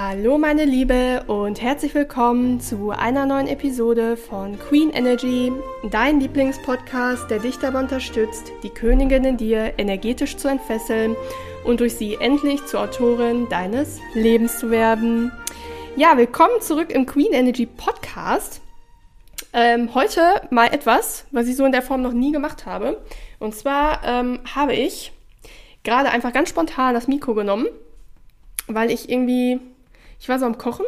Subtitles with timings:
[0.00, 5.50] Hallo meine Liebe und herzlich willkommen zu einer neuen Episode von Queen Energy,
[5.90, 11.16] dein Lieblingspodcast, der dich dabei unterstützt, die Königin in dir energetisch zu entfesseln
[11.64, 15.32] und durch sie endlich zur Autorin deines Lebens zu werden.
[15.96, 18.60] Ja, willkommen zurück im Queen Energy Podcast.
[19.52, 20.20] Ähm, heute
[20.50, 23.02] mal etwas, was ich so in der Form noch nie gemacht habe.
[23.40, 25.10] Und zwar ähm, habe ich
[25.82, 27.66] gerade einfach ganz spontan das Mikro genommen,
[28.68, 29.58] weil ich irgendwie
[30.18, 30.86] ich war so am Kochen,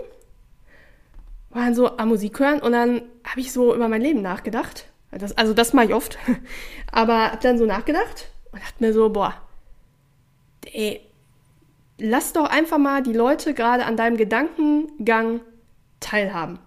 [1.50, 4.86] war dann so am Musik hören und dann habe ich so über mein Leben nachgedacht.
[5.10, 6.18] Das, also das mache ich oft.
[6.92, 9.34] Aber habe dann so nachgedacht und dachte mir so, boah,
[10.72, 11.00] ey,
[11.98, 15.40] lass doch einfach mal die Leute gerade an deinem Gedankengang
[15.98, 16.58] teilhaben.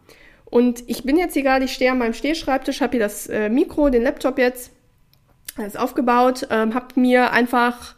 [0.46, 3.50] Und ich bin jetzt hier gerade, ich stehe an meinem Stehschreibtisch, habe hier das äh,
[3.50, 4.72] Mikro, den Laptop jetzt,
[5.58, 7.96] alles aufgebaut, ähm, habe mir einfach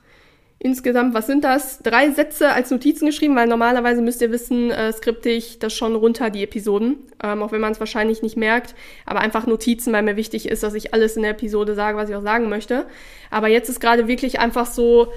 [0.60, 1.80] insgesamt, was sind das?
[1.80, 5.96] Drei Sätze als Notizen geschrieben, weil normalerweise müsst ihr wissen, äh, skripte ich das schon
[5.96, 8.76] runter, die Episoden, ähm, auch wenn man es wahrscheinlich nicht merkt,
[9.06, 12.10] aber einfach Notizen, weil mir wichtig ist, dass ich alles in der Episode sage, was
[12.10, 12.86] ich auch sagen möchte.
[13.30, 15.12] Aber jetzt ist gerade wirklich einfach so,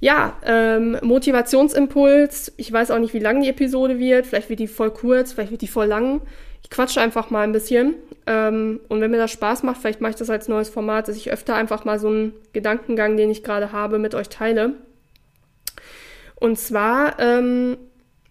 [0.00, 2.52] ja, ähm, Motivationsimpuls.
[2.56, 4.26] Ich weiß auch nicht, wie lang die Episode wird.
[4.26, 6.22] Vielleicht wird die voll kurz, vielleicht wird die voll lang.
[6.62, 7.94] Ich quatsche einfach mal ein bisschen.
[8.26, 11.16] Ähm, und wenn mir das Spaß macht, vielleicht mache ich das als neues Format, dass
[11.16, 14.74] ich öfter einfach mal so einen Gedankengang, den ich gerade habe, mit euch teile.
[16.36, 17.76] Und zwar ähm,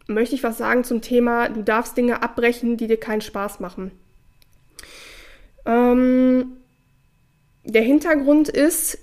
[0.07, 3.91] möchte ich was sagen zum Thema, du darfst Dinge abbrechen, die dir keinen Spaß machen.
[5.65, 6.57] Ähm,
[7.63, 8.97] der Hintergrund ist,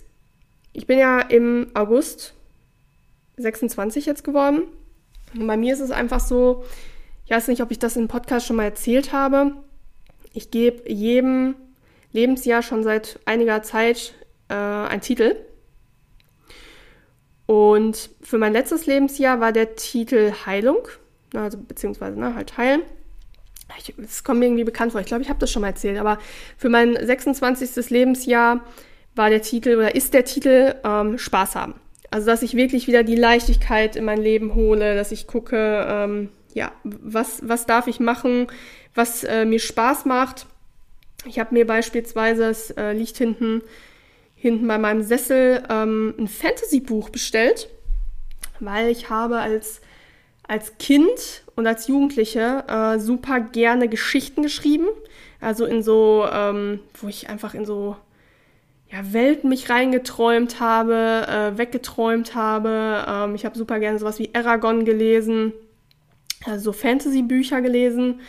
[0.72, 2.34] ich bin ja im August
[3.36, 4.64] 26 jetzt geworden.
[5.34, 6.64] Und bei mir ist es einfach so,
[7.28, 9.52] ich weiß nicht, ob ich das im Podcast schon mal erzählt habe.
[10.32, 11.56] Ich gebe jedem
[12.10, 14.14] Lebensjahr schon seit einiger Zeit
[14.48, 15.36] äh, einen Titel.
[17.44, 20.88] Und für mein letztes Lebensjahr war der Titel Heilung,
[21.34, 22.80] also beziehungsweise ne, halt Heilen.
[24.02, 25.02] Es kommt mir irgendwie bekannt vor.
[25.02, 25.98] Ich glaube, ich habe das schon mal erzählt.
[25.98, 26.18] Aber
[26.56, 27.90] für mein 26.
[27.90, 28.64] Lebensjahr
[29.16, 31.74] war der Titel oder ist der Titel ähm, Spaß haben.
[32.10, 36.30] Also, dass ich wirklich wieder die Leichtigkeit in mein Leben hole, dass ich gucke, ähm,
[36.58, 38.48] ja, was, was darf ich machen,
[38.94, 40.46] was äh, mir Spaß macht.
[41.24, 43.62] Ich habe mir beispielsweise, es äh, liegt hinten,
[44.34, 47.68] hinten bei meinem Sessel, ähm, ein Fantasy-Buch bestellt,
[48.58, 49.80] weil ich habe als,
[50.48, 54.88] als Kind und als Jugendliche äh, super gerne Geschichten geschrieben.
[55.40, 57.94] Also in so, ähm, wo ich einfach in so
[58.90, 63.04] ja, Welten mich reingeträumt habe, äh, weggeträumt habe.
[63.06, 65.52] Ähm, ich habe super gerne sowas wie Aragon gelesen,
[66.44, 68.20] also so Fantasy-Bücher gelesen.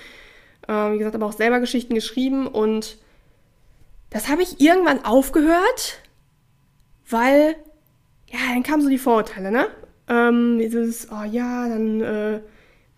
[0.67, 2.97] Ähm, wie gesagt, aber auch selber Geschichten geschrieben und
[4.09, 5.99] das habe ich irgendwann aufgehört,
[7.09, 7.55] weil,
[8.27, 9.67] ja, dann kamen so die Vorurteile, ne?
[10.07, 12.39] Ähm, dieses, oh ja, dann, äh,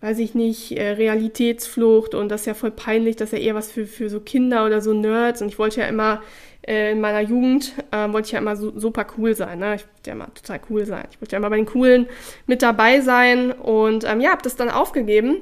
[0.00, 3.54] weiß ich nicht, äh, Realitätsflucht und das ist ja voll peinlich, das ist ja eher
[3.54, 6.18] was für, für so Kinder oder so Nerds und ich wollte ja immer äh,
[6.64, 9.58] in meiner Jugend äh, wollte ich ja immer so, super cool sein.
[9.58, 9.74] Ne?
[9.74, 11.06] Ich wollte ja immer total cool sein.
[11.10, 12.06] Ich wollte ja immer bei den Coolen
[12.46, 15.38] mit dabei sein und ähm, ja, habe das dann aufgegeben.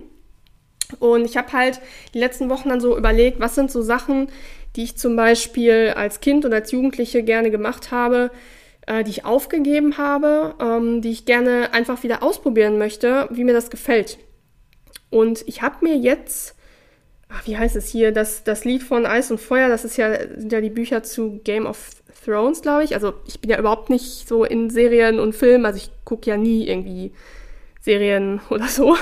[0.98, 1.80] Und ich habe halt
[2.14, 4.28] die letzten Wochen dann so überlegt, was sind so Sachen,
[4.76, 8.30] die ich zum Beispiel als Kind oder als Jugendliche gerne gemacht habe,
[8.86, 13.52] äh, die ich aufgegeben habe, ähm, die ich gerne einfach wieder ausprobieren möchte, wie mir
[13.52, 14.18] das gefällt.
[15.10, 16.56] Und ich habe mir jetzt
[17.32, 20.12] ach, wie heißt es hier, das, das Lied von Eis und Feuer, das ist ja,
[20.36, 21.90] sind ja die Bücher zu Game of
[22.24, 22.94] Thrones, glaube ich.
[22.94, 26.36] Also ich bin ja überhaupt nicht so in Serien und Filmen, also ich gucke ja
[26.36, 27.12] nie irgendwie
[27.80, 28.96] Serien oder so.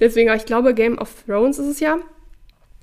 [0.00, 1.98] Deswegen, ich glaube, Game of Thrones ist es ja.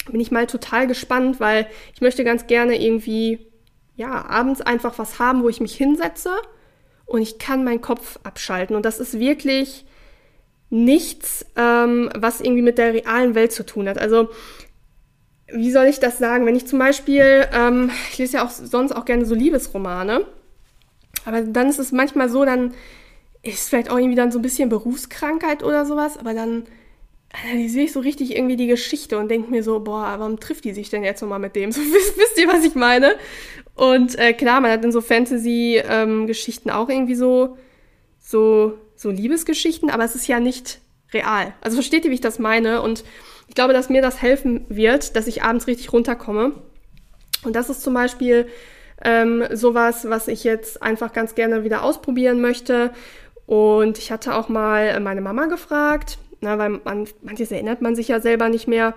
[0.10, 3.48] Bin ich mal total gespannt, weil ich möchte ganz gerne irgendwie,
[3.96, 6.32] ja, abends einfach was haben, wo ich mich hinsetze
[7.06, 8.76] und ich kann meinen Kopf abschalten.
[8.76, 9.86] Und das ist wirklich
[10.72, 14.00] nichts, ähm, was irgendwie mit der realen Welt zu tun hat.
[14.00, 14.30] Also
[15.54, 16.46] wie soll ich das sagen?
[16.46, 20.26] Wenn ich zum Beispiel, ähm, ich lese ja auch sonst auch gerne so Liebesromane,
[21.26, 22.74] aber dann ist es manchmal so, dann
[23.44, 26.64] ist vielleicht auch irgendwie dann so ein bisschen Berufskrankheit oder sowas, aber dann
[27.44, 30.74] analysiere ich so richtig irgendwie die Geschichte und denke mir so, boah, warum trifft die
[30.74, 31.72] sich denn jetzt nochmal mit dem?
[31.72, 33.16] So, wisst, wisst ihr, was ich meine?
[33.76, 37.58] Und äh, klar, man hat in so Fantasy-Geschichten ähm, auch irgendwie so,
[38.20, 40.80] so, so Liebesgeschichten, aber es ist ja nicht
[41.14, 41.54] real.
[41.62, 42.82] Also versteht ihr, wie ich das meine?
[42.82, 43.04] Und
[43.52, 46.54] ich glaube, dass mir das helfen wird, dass ich abends richtig runterkomme.
[47.44, 48.48] Und das ist zum Beispiel
[49.04, 52.92] ähm, sowas, was ich jetzt einfach ganz gerne wieder ausprobieren möchte.
[53.48, 58.08] Und ich hatte auch mal meine Mama gefragt, na, weil man, manches erinnert man sich
[58.08, 58.94] ja selber nicht mehr,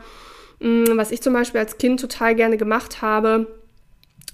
[0.60, 3.58] mh, hm, was ich zum Beispiel als Kind total gerne gemacht habe.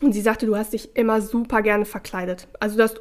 [0.03, 2.47] Und sie sagte, du hast dich immer super gerne verkleidet.
[2.61, 3.01] Also du hast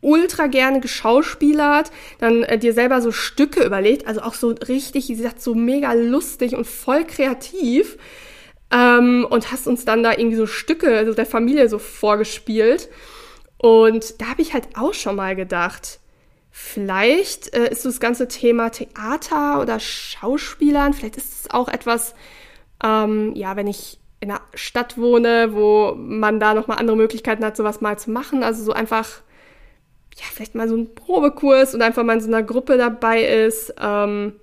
[0.00, 5.16] ultra gerne geschauspielert, dann äh, dir selber so Stücke überlegt, also auch so richtig, wie
[5.16, 7.98] gesagt, so mega lustig und voll kreativ.
[8.72, 12.88] Ähm, und hast uns dann da irgendwie so Stücke also der Familie so vorgespielt.
[13.58, 15.98] Und da habe ich halt auch schon mal gedacht,
[16.50, 22.14] vielleicht äh, ist so das ganze Thema Theater oder Schauspielern, vielleicht ist es auch etwas,
[22.82, 27.56] ähm, ja, wenn ich in einer Stadt wohne, wo man da nochmal andere Möglichkeiten hat,
[27.56, 28.42] sowas mal zu machen.
[28.42, 29.22] Also so einfach,
[30.16, 33.74] ja, vielleicht mal so ein Probekurs und einfach mal in so einer Gruppe dabei ist,
[33.80, 34.34] ähm,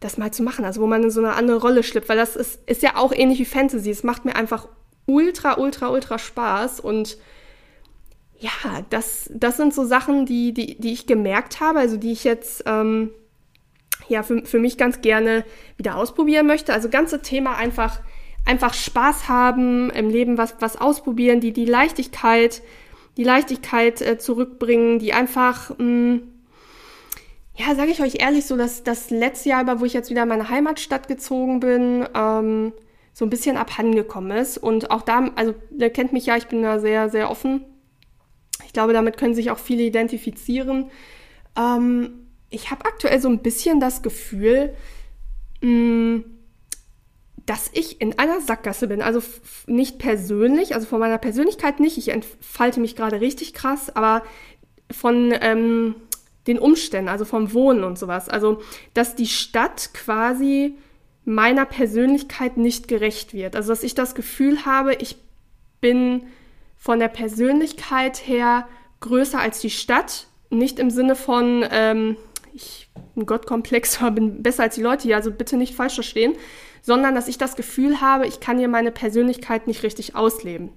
[0.00, 0.64] das mal zu machen.
[0.64, 3.12] Also wo man in so eine andere Rolle schlüpft, weil das ist, ist ja auch
[3.12, 3.90] ähnlich wie Fantasy.
[3.90, 4.68] Es macht mir einfach
[5.06, 7.18] ultra, ultra, ultra Spaß und
[8.38, 8.50] ja,
[8.88, 12.62] das, das sind so Sachen, die, die, die ich gemerkt habe, also die ich jetzt
[12.66, 13.10] ähm,
[14.08, 15.44] ja für, für mich ganz gerne
[15.76, 16.72] wieder ausprobieren möchte.
[16.72, 18.00] Also ganze Thema einfach,
[18.46, 22.62] einfach Spaß haben, im Leben was, was ausprobieren, die, die Leichtigkeit,
[23.16, 26.22] die Leichtigkeit äh, zurückbringen, die einfach, mh, mm,
[27.56, 30.22] ja, sage ich euch ehrlich, so dass das letzte Jahr, über wo ich jetzt wieder
[30.22, 32.72] in meine Heimatstadt gezogen bin, ähm,
[33.12, 34.56] so ein bisschen abhandengekommen ist.
[34.56, 37.64] Und auch da, also der kennt mich ja, ich bin da sehr, sehr offen
[38.70, 40.92] ich glaube, damit können sich auch viele identifizieren.
[41.58, 44.74] Ähm, ich habe aktuell so ein bisschen das Gefühl,
[45.60, 46.24] mh, mm,
[47.50, 49.02] dass ich in einer Sackgasse bin.
[49.02, 49.20] Also
[49.66, 51.98] nicht persönlich, also von meiner Persönlichkeit nicht.
[51.98, 54.22] Ich entfalte mich gerade richtig krass, aber
[54.88, 55.96] von ähm,
[56.46, 58.28] den Umständen, also vom Wohnen und sowas.
[58.28, 58.62] Also,
[58.94, 60.76] dass die Stadt quasi
[61.24, 63.56] meiner Persönlichkeit nicht gerecht wird.
[63.56, 65.16] Also, dass ich das Gefühl habe, ich
[65.80, 66.28] bin
[66.76, 68.68] von der Persönlichkeit her
[69.00, 70.28] größer als die Stadt.
[70.50, 72.16] Nicht im Sinne von, ähm,
[72.54, 76.36] ich bin Gottkomplex oder bin besser als die Leute hier, also bitte nicht falsch verstehen,
[76.82, 80.70] sondern dass ich das Gefühl habe, ich kann hier meine Persönlichkeit nicht richtig ausleben.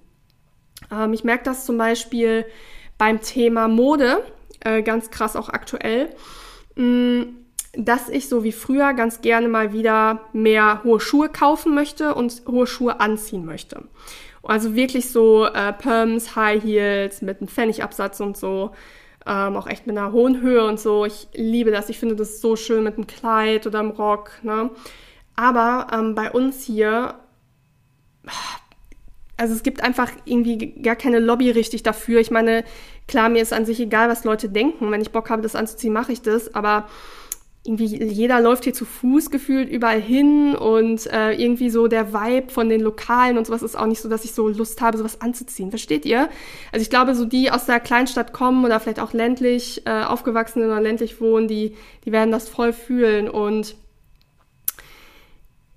[0.92, 2.46] Ähm, ich merke das zum Beispiel
[2.98, 4.24] beim Thema Mode,
[4.62, 6.10] äh, ganz krass auch aktuell,
[6.76, 7.38] mh, mm,
[7.76, 12.44] dass ich so wie früher ganz gerne mal wieder mehr hohe Schuhe kaufen möchte und
[12.48, 13.86] hohe Schuhe anziehen möchte.
[14.44, 18.72] Also wirklich so äh, Perms, High Heels mit einem Pfennigabsatz und so.
[19.26, 21.06] Ähm, auch echt mit einer hohen Höhe und so.
[21.06, 21.90] Ich liebe das.
[21.90, 24.32] Ich finde das so schön mit einem Kleid oder einem Rock.
[24.44, 24.70] Ne?
[25.36, 27.16] Aber ähm, bei uns hier,
[29.38, 32.20] also es gibt einfach irgendwie gar keine Lobby richtig dafür.
[32.20, 32.64] Ich meine,
[33.08, 34.92] klar, mir ist an sich egal, was Leute denken.
[34.92, 36.54] Wenn ich Bock habe, das anzuziehen, mache ich das.
[36.54, 36.88] Aber
[37.66, 42.52] irgendwie jeder läuft hier zu Fuß gefühlt überall hin und äh, irgendwie so der Vibe
[42.52, 45.22] von den Lokalen und sowas ist auch nicht so, dass ich so Lust habe, sowas
[45.22, 45.70] anzuziehen.
[45.70, 46.30] Versteht ihr?
[46.74, 50.62] Also ich glaube, so die aus der Kleinstadt kommen oder vielleicht auch ländlich äh, aufgewachsen
[50.64, 53.76] oder ländlich wohnen, die, die werden das voll fühlen und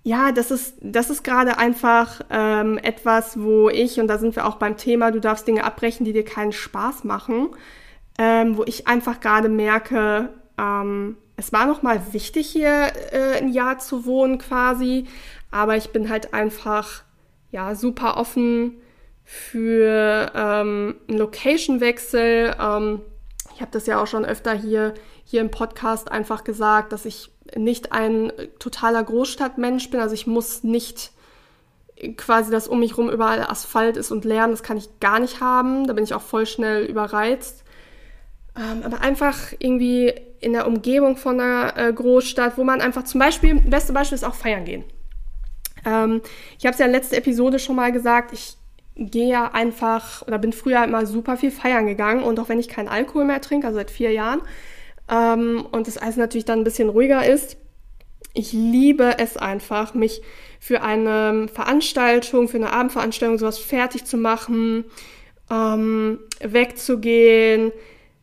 [0.06, 4.47] ja, das ist, das ist gerade einfach ähm, etwas, wo ich, und da sind wir
[4.47, 7.49] auch beim Thema, du darfst Dinge abbrechen, die dir keinen Spaß machen,
[8.17, 13.49] ähm, wo ich einfach gerade merke, ähm, es war noch mal wichtig, hier äh, ein
[13.49, 15.06] Jahr zu wohnen quasi,
[15.50, 17.02] aber ich bin halt einfach
[17.50, 18.76] ja super offen
[19.25, 22.55] für ähm, einen Location-Wechsel.
[22.61, 23.00] Ähm,
[23.56, 24.94] ich habe das ja auch schon öfter hier,
[25.26, 30.00] hier im Podcast einfach gesagt, dass ich nicht ein totaler Großstadtmensch bin.
[30.00, 31.11] Also ich muss nicht
[32.17, 35.40] quasi, dass um mich rum überall Asphalt ist und Lärm, das kann ich gar nicht
[35.40, 35.87] haben.
[35.87, 37.64] Da bin ich auch voll schnell überreizt.
[38.56, 43.19] Ähm, aber einfach irgendwie in der Umgebung von einer äh, Großstadt, wo man einfach zum
[43.19, 44.84] Beispiel, beste Beispiel ist auch feiern gehen.
[45.85, 46.23] Ähm,
[46.59, 48.56] ich habe es ja in der letzten Episode schon mal gesagt, ich
[48.95, 52.68] gehe ja einfach oder bin früher immer super viel feiern gegangen und auch wenn ich
[52.68, 54.40] keinen Alkohol mehr trinke, also seit vier Jahren,
[55.11, 57.57] ähm, und das alles natürlich dann ein bisschen ruhiger ist,
[58.35, 60.21] ich liebe es einfach, mich
[60.61, 64.85] für eine Veranstaltung, für eine Abendveranstaltung sowas fertig zu machen,
[65.51, 67.73] ähm, wegzugehen,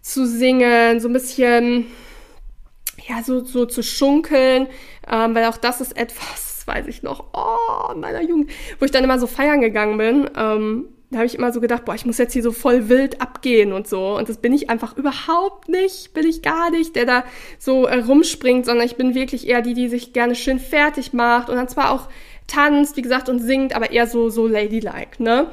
[0.02, 1.88] zu singen, so ein bisschen,
[3.08, 4.68] ja, so, so zu schunkeln,
[5.10, 9.04] ähm, weil auch das ist etwas, weiß ich noch, oh, meiner Jugend, wo ich dann
[9.04, 12.18] immer so feiern gegangen bin, ähm, da habe ich immer so gedacht, boah, ich muss
[12.18, 14.18] jetzt hier so voll wild abgehen und so.
[14.18, 17.24] Und das bin ich einfach überhaupt nicht, bin ich gar nicht, der da
[17.60, 21.50] so äh, rumspringt, sondern ich bin wirklich eher die, die sich gerne schön fertig macht
[21.50, 22.10] und dann zwar auch
[22.48, 25.48] tanzt, wie gesagt, und singt, aber eher so, so ladylike, ne?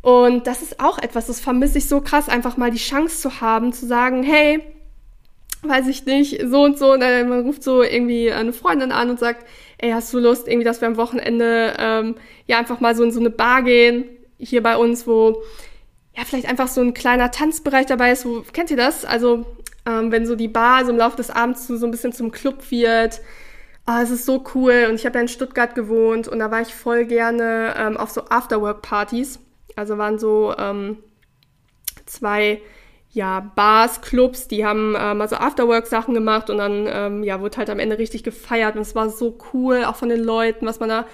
[0.00, 3.40] Und das ist auch etwas, das vermisse ich so krass, einfach mal die Chance zu
[3.40, 4.60] haben, zu sagen, hey,
[5.62, 9.10] weiß ich nicht, so und so, und dann, man ruft so irgendwie eine Freundin an
[9.10, 9.46] und sagt,
[9.78, 13.12] ey, hast du Lust, irgendwie, dass wir am Wochenende ähm, ja einfach mal so in
[13.12, 14.04] so eine Bar gehen,
[14.44, 15.42] hier bei uns, wo
[16.16, 19.04] ja vielleicht einfach so ein kleiner Tanzbereich dabei ist, wo, kennt ihr das?
[19.04, 19.44] Also,
[19.86, 22.30] ähm, wenn so die Bar so im Laufe des Abends so, so ein bisschen zum
[22.30, 23.20] Club wird,
[23.86, 24.86] Ah, es ist so cool.
[24.88, 28.10] Und ich habe ja in Stuttgart gewohnt und da war ich voll gerne ähm, auf
[28.10, 29.40] so Afterwork-Partys.
[29.76, 30.98] Also waren so ähm,
[32.06, 32.62] zwei
[33.10, 37.70] ja, Bars, Clubs, die haben ähm, also Afterwork-Sachen gemacht und dann ähm, ja, wurde halt
[37.70, 40.88] am Ende richtig gefeiert und es war so cool, auch von den Leuten, was man
[40.88, 41.06] da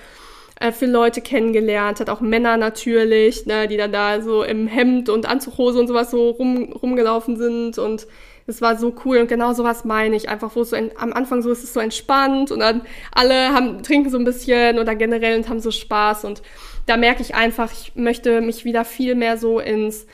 [0.61, 5.09] äh, für Leute kennengelernt hat, auch Männer natürlich, ne, die dann da so im Hemd
[5.09, 8.07] und Anzughose und sowas so rum, rumgelaufen sind und
[8.47, 10.29] es war so cool und genau sowas meine ich.
[10.29, 13.55] Einfach, wo es so ein, am Anfang so ist es so entspannt und dann alle
[13.55, 16.43] haben, trinken so ein bisschen oder generell und haben so Spaß und
[16.87, 20.07] da merke ich einfach, ich möchte mich wieder viel mehr so ins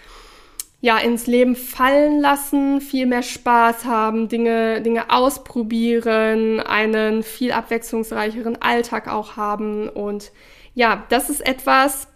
[0.80, 8.60] ja, ins Leben fallen lassen, viel mehr Spaß haben, Dinge, Dinge ausprobieren, einen viel abwechslungsreicheren
[8.60, 9.88] Alltag auch haben.
[9.88, 10.32] Und
[10.74, 12.08] ja, das ist etwas,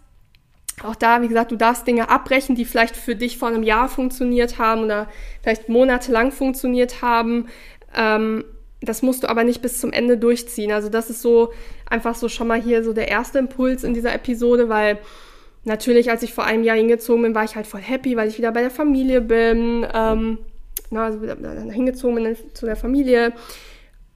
[0.83, 3.89] auch da, wie gesagt, du darfst Dinge abbrechen, die vielleicht für dich vor einem Jahr
[3.89, 5.07] funktioniert haben oder
[5.41, 7.47] vielleicht monatelang funktioniert haben.
[7.95, 8.45] Ähm,
[8.81, 10.71] das musst du aber nicht bis zum Ende durchziehen.
[10.71, 11.53] Also das ist so
[11.89, 14.97] einfach so schon mal hier so der erste Impuls in dieser Episode, weil
[15.63, 18.37] natürlich, als ich vor einem Jahr hingezogen bin, war ich halt voll happy, weil ich
[18.37, 19.85] wieder bei der Familie bin.
[19.93, 20.39] Ähm,
[20.89, 21.19] na, also
[21.71, 23.33] hingezogen bin zu der Familie.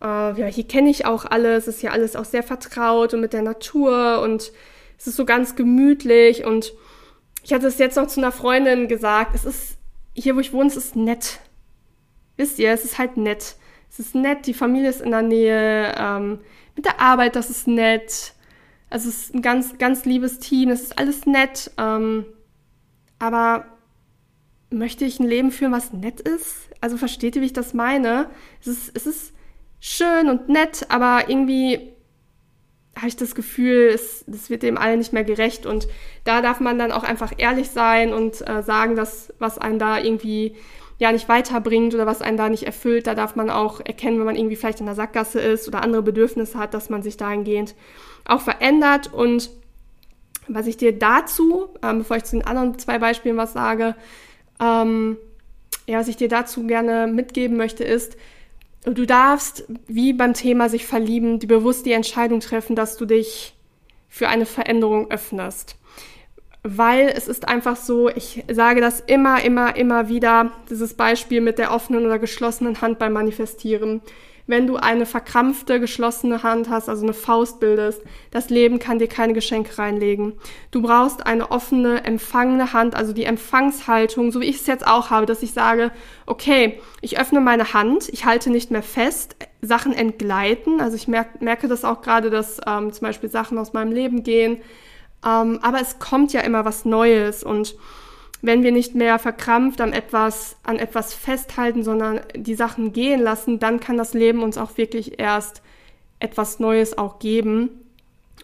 [0.01, 3.33] Äh, ja, hier kenne ich auch alles, ist ja alles auch sehr vertraut und mit
[3.33, 4.51] der Natur und
[4.97, 6.73] es ist so ganz gemütlich und
[7.43, 9.77] ich hatte es jetzt noch zu einer Freundin gesagt, es ist,
[10.13, 11.39] hier wo ich wohne, es ist nett.
[12.37, 13.55] Wisst ihr, es ist halt nett.
[13.89, 16.39] Es ist nett, die Familie ist in der Nähe, ähm,
[16.75, 18.33] mit der Arbeit, das ist nett.
[18.89, 21.71] Also es ist ein ganz, ganz liebes Team, es ist alles nett.
[21.77, 22.25] Ähm,
[23.19, 23.65] aber
[24.69, 26.69] möchte ich ein Leben führen, was nett ist?
[26.81, 28.29] Also versteht ihr, wie ich das meine?
[28.61, 29.33] Es ist, es ist
[29.79, 31.95] schön und nett, aber irgendwie
[32.95, 35.65] habe ich das Gefühl, es, das wird dem allen nicht mehr gerecht.
[35.65, 35.87] Und
[36.23, 39.99] da darf man dann auch einfach ehrlich sein und äh, sagen, dass was einen da
[39.99, 40.55] irgendwie
[40.97, 43.07] ja nicht weiterbringt oder was einen da nicht erfüllt.
[43.07, 46.03] Da darf man auch erkennen, wenn man irgendwie vielleicht in der Sackgasse ist oder andere
[46.03, 47.75] Bedürfnisse hat, dass man sich dahingehend
[48.25, 49.11] auch verändert.
[49.13, 49.49] Und
[50.47, 53.95] was ich dir dazu, ähm, bevor ich zu den anderen zwei Beispielen was sage,
[54.59, 55.17] ähm,
[55.87, 58.17] ja, was ich dir dazu gerne mitgeben möchte, ist,
[58.83, 63.53] du darfst, wie beim Thema sich verlieben, die bewusst die Entscheidung treffen, dass du dich
[64.09, 65.77] für eine Veränderung öffnest.
[66.63, 71.59] Weil es ist einfach so, ich sage das immer, immer, immer wieder, dieses Beispiel mit
[71.59, 74.01] der offenen oder geschlossenen Hand beim Manifestieren
[74.47, 79.07] wenn du eine verkrampfte, geschlossene Hand hast, also eine Faust bildest, das Leben kann dir
[79.07, 80.33] keine Geschenke reinlegen.
[80.71, 85.09] Du brauchst eine offene, empfangene Hand, also die Empfangshaltung, so wie ich es jetzt auch
[85.09, 85.91] habe, dass ich sage,
[86.25, 91.43] okay, ich öffne meine Hand, ich halte nicht mehr fest, Sachen entgleiten, also ich merke,
[91.43, 94.61] merke das auch gerade, dass ähm, zum Beispiel Sachen aus meinem Leben gehen,
[95.25, 97.75] ähm, aber es kommt ja immer was Neues und
[98.45, 103.59] wenn wir nicht mehr verkrampft an etwas, an etwas festhalten, sondern die Sachen gehen lassen,
[103.59, 105.61] dann kann das Leben uns auch wirklich erst
[106.19, 107.69] etwas Neues auch geben.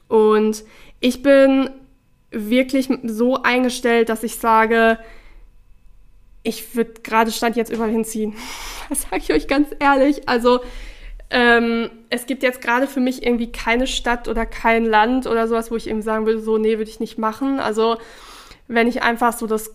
[0.07, 0.63] Und
[0.99, 1.69] ich bin
[2.31, 4.97] wirklich so eingestellt, dass ich sage,
[6.43, 8.33] ich würde gerade Stand jetzt überall hinziehen.
[8.89, 10.27] Das sage ich euch ganz ehrlich.
[10.27, 10.59] Also
[11.29, 15.71] ähm, es gibt jetzt gerade für mich irgendwie keine Stadt oder kein Land oder sowas,
[15.71, 17.61] wo ich eben sagen würde, so, nee, würde ich nicht machen.
[17.61, 17.99] Also
[18.67, 19.73] wenn ich einfach so das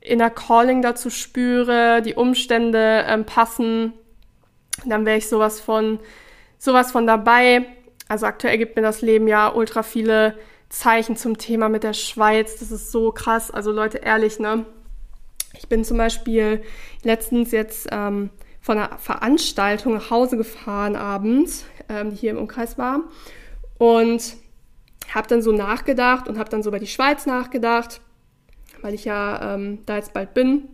[0.00, 3.92] inner Calling dazu spüre, die Umstände ähm, passen,
[4.86, 6.00] dann wäre ich sowas von,
[6.58, 7.66] sowas von dabei.
[8.08, 10.36] Also aktuell gibt mir das Leben ja ultra viele
[10.68, 12.58] Zeichen zum Thema mit der Schweiz.
[12.58, 13.50] Das ist so krass.
[13.50, 14.64] Also Leute, ehrlich, ne?
[15.54, 16.62] Ich bin zum Beispiel
[17.02, 18.30] letztens jetzt ähm,
[18.60, 23.00] von einer Veranstaltung nach Hause gefahren abends, ähm, die hier im Umkreis war.
[23.78, 24.36] Und
[25.12, 28.00] habe dann so nachgedacht und habe dann so über die Schweiz nachgedacht
[28.82, 30.68] weil ich ja ähm, da jetzt bald bin.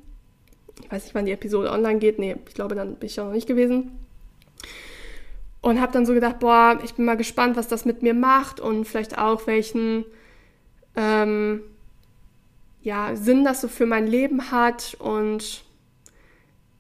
[0.83, 2.19] Ich weiß nicht, wann die Episode online geht.
[2.19, 3.99] Nee, ich glaube, dann bin ich ja noch nicht gewesen.
[5.61, 8.61] Und habe dann so gedacht, boah, ich bin mal gespannt, was das mit mir macht
[8.61, 10.05] und vielleicht auch welchen
[10.95, 11.63] ähm,
[12.83, 15.65] ja, Sinn das so für mein Leben hat und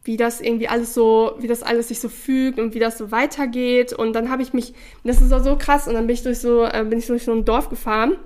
[0.04, 3.11] wie das irgendwie alles so, wie das alles sich so fügt und wie das so
[3.11, 3.92] weitergeht.
[3.92, 6.38] Und dann habe ich mich, das ist auch so krass, und dann bin ich durch
[6.38, 8.16] so, äh, bin ich durch so ein Dorf gefahren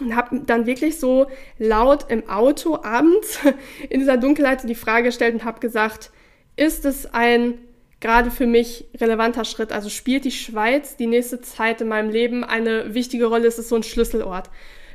[0.00, 1.26] und habe dann wirklich so
[1.58, 3.38] laut im Auto abends
[3.88, 6.10] in dieser Dunkelheit die Frage gestellt und habe gesagt,
[6.56, 7.54] ist es ein
[8.00, 9.72] gerade für mich relevanter Schritt?
[9.72, 13.46] Also spielt die Schweiz die nächste Zeit in meinem Leben eine wichtige Rolle?
[13.46, 14.50] Ist es so ein Schlüsselort?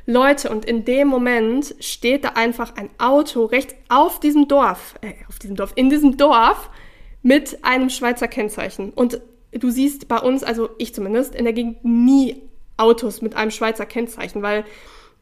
[0.06, 5.12] Leute, und in dem Moment steht da einfach ein Auto rechts auf diesem Dorf, äh,
[5.28, 6.70] auf diesem Dorf, in diesem Dorf
[7.22, 8.90] mit einem Schweizer Kennzeichen.
[8.90, 9.20] Und
[9.52, 12.42] du siehst bei uns, also ich zumindest, in der Gegend nie
[12.76, 14.64] Autos mit einem Schweizer Kennzeichen, weil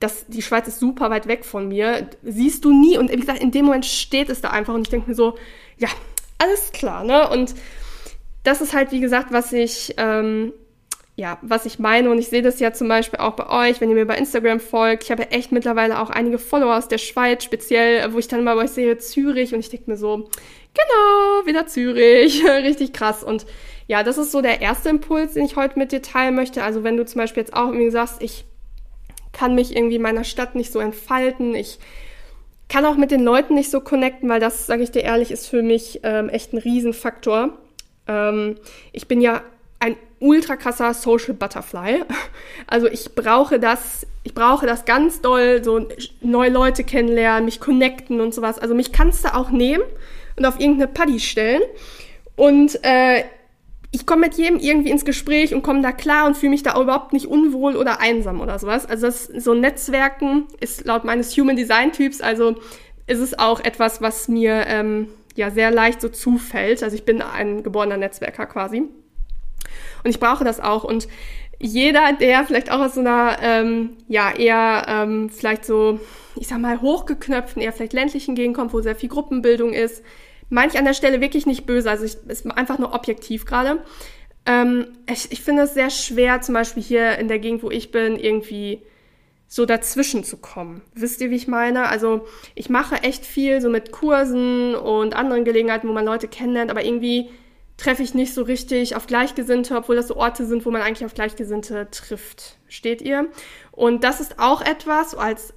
[0.01, 2.09] das, die Schweiz ist super weit weg von mir.
[2.23, 2.99] Siehst du nie.
[2.99, 4.75] Und wie gesagt, in dem Moment steht es da einfach.
[4.75, 5.37] Und ich denke mir so,
[5.77, 5.89] ja,
[6.39, 7.29] alles klar, ne?
[7.29, 7.55] Und
[8.43, 10.55] das ist halt, wie gesagt, was ich, ähm,
[11.17, 12.11] ja, was ich meine.
[12.11, 14.59] Und ich sehe das ja zum Beispiel auch bei euch, wenn ihr mir bei Instagram
[14.59, 15.05] folgt.
[15.05, 18.43] Ich habe ja echt mittlerweile auch einige Follower aus der Schweiz, speziell, wo ich dann
[18.43, 19.53] mal bei euch sehe, Zürich.
[19.53, 20.31] Und ich denke mir so,
[20.73, 22.43] genau, wieder Zürich.
[22.49, 23.23] Richtig krass.
[23.23, 23.45] Und
[23.91, 26.63] ja, das ist so der erste Impuls, den ich heute mit dir teilen möchte.
[26.63, 28.45] Also wenn du zum Beispiel jetzt auch irgendwie sagst, ich
[29.33, 31.81] kann mich irgendwie in meiner Stadt nicht so entfalten, ich
[32.69, 35.49] kann auch mit den Leuten nicht so connecten, weil das, sage ich dir ehrlich, ist
[35.49, 37.59] für mich ähm, echt ein Riesenfaktor.
[38.07, 38.59] Ähm,
[38.93, 39.43] ich bin ja
[39.81, 42.05] ein ultra krasser Social Butterfly.
[42.69, 45.89] Also ich brauche das, ich brauche das ganz doll, so
[46.21, 48.61] neue Leute kennenlernen, mich connecten und sowas.
[48.61, 49.83] Also mich kannst du auch nehmen
[50.37, 51.63] und auf irgendeine Paddy stellen.
[52.37, 53.25] Und äh,
[53.93, 56.81] ich komme mit jedem irgendwie ins Gespräch und komme da klar und fühle mich da
[56.81, 58.87] überhaupt nicht unwohl oder einsam oder sowas.
[58.87, 62.55] Also das so Netzwerken ist laut meines Human Design Typs, also
[63.07, 66.83] ist es auch etwas, was mir ähm, ja sehr leicht so zufällt.
[66.85, 68.79] Also ich bin ein geborener Netzwerker quasi.
[68.79, 70.85] Und ich brauche das auch.
[70.85, 71.09] Und
[71.59, 75.99] jeder, der vielleicht auch aus so einer, ähm, ja, eher ähm, vielleicht so,
[76.37, 80.03] ich sag mal, hochgeknöpften, eher vielleicht ländlichen Gegend kommt, wo sehr viel Gruppenbildung ist,
[80.51, 83.83] meine ich an der Stelle wirklich nicht böse, also ich ist einfach nur objektiv gerade.
[84.47, 87.91] Ähm, ich, ich finde es sehr schwer, zum Beispiel hier in der Gegend, wo ich
[87.91, 88.83] bin, irgendwie
[89.47, 90.83] so dazwischen zu kommen.
[90.95, 91.89] Wisst ihr, wie ich meine?
[91.89, 96.71] Also ich mache echt viel so mit Kursen und anderen Gelegenheiten, wo man Leute kennenlernt,
[96.71, 97.31] aber irgendwie
[97.77, 101.05] treffe ich nicht so richtig auf Gleichgesinnte, obwohl das so Orte sind, wo man eigentlich
[101.05, 102.59] auf Gleichgesinnte trifft.
[102.69, 103.29] Steht ihr?
[103.73, 105.53] Und das ist auch etwas, als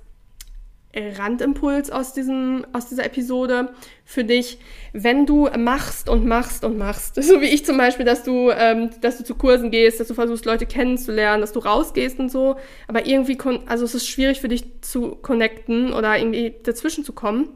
[0.95, 3.73] Randimpuls aus, diesem, aus dieser Episode
[4.05, 4.59] für dich,
[4.91, 8.91] wenn du machst und machst und machst, so wie ich zum Beispiel, dass du, ähm,
[9.01, 12.57] dass du zu Kursen gehst, dass du versuchst, Leute kennenzulernen, dass du rausgehst und so,
[12.87, 17.49] aber irgendwie, also es ist schwierig für dich zu connecten oder irgendwie dazwischen zu kommen,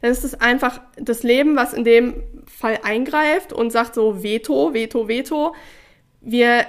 [0.00, 4.72] dann ist es einfach das Leben, was in dem Fall eingreift und sagt so Veto,
[4.74, 5.54] Veto, Veto.
[6.20, 6.66] Wir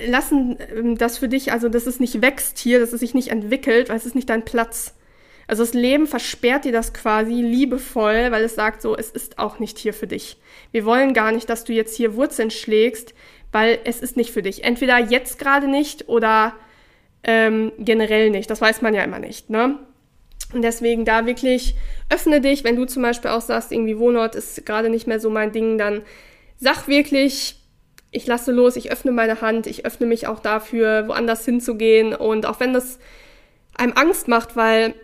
[0.00, 3.28] lassen ähm, das für dich, also dass es nicht wächst hier, dass es sich nicht
[3.28, 4.94] entwickelt, weil es ist nicht dein Platz.
[5.46, 9.58] Also das Leben versperrt dir das quasi liebevoll, weil es sagt so, es ist auch
[9.58, 10.38] nicht hier für dich.
[10.72, 13.14] Wir wollen gar nicht, dass du jetzt hier Wurzeln schlägst,
[13.52, 14.64] weil es ist nicht für dich.
[14.64, 16.54] Entweder jetzt gerade nicht oder
[17.22, 18.48] ähm, generell nicht.
[18.48, 19.50] Das weiß man ja immer nicht.
[19.50, 19.78] Ne?
[20.52, 21.74] Und deswegen da wirklich
[22.08, 25.28] öffne dich, wenn du zum Beispiel auch sagst, irgendwie Wohnort ist gerade nicht mehr so
[25.28, 26.02] mein Ding, dann
[26.56, 27.56] sag wirklich,
[28.14, 32.14] ich lasse los, ich öffne meine Hand, ich öffne mich auch dafür, woanders hinzugehen.
[32.14, 32.98] Und auch wenn das
[33.76, 34.94] einem Angst macht, weil,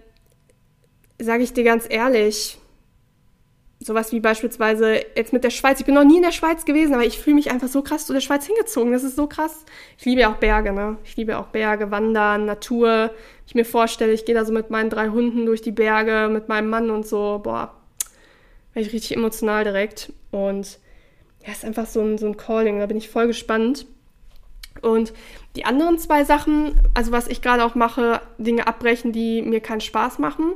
[1.18, 2.58] sage ich dir ganz ehrlich,
[3.80, 5.80] sowas wie beispielsweise jetzt mit der Schweiz.
[5.80, 8.06] Ich bin noch nie in der Schweiz gewesen, aber ich fühle mich einfach so krass
[8.06, 8.92] zu der Schweiz hingezogen.
[8.92, 9.64] Das ist so krass.
[9.98, 10.98] Ich liebe ja auch Berge, ne?
[11.02, 13.10] Ich liebe auch Berge, Wandern, Natur.
[13.46, 16.48] Ich mir vorstelle, ich gehe da so mit meinen drei Hunden durch die Berge, mit
[16.48, 17.40] meinem Mann und so.
[17.42, 17.74] Boah,
[18.74, 20.12] bin ich richtig emotional direkt.
[20.30, 20.78] Und
[21.44, 23.86] ja, ist einfach so ein, so ein Calling, da bin ich voll gespannt.
[24.82, 25.12] Und
[25.56, 29.80] die anderen zwei Sachen, also was ich gerade auch mache, Dinge abbrechen, die mir keinen
[29.80, 30.54] Spaß machen.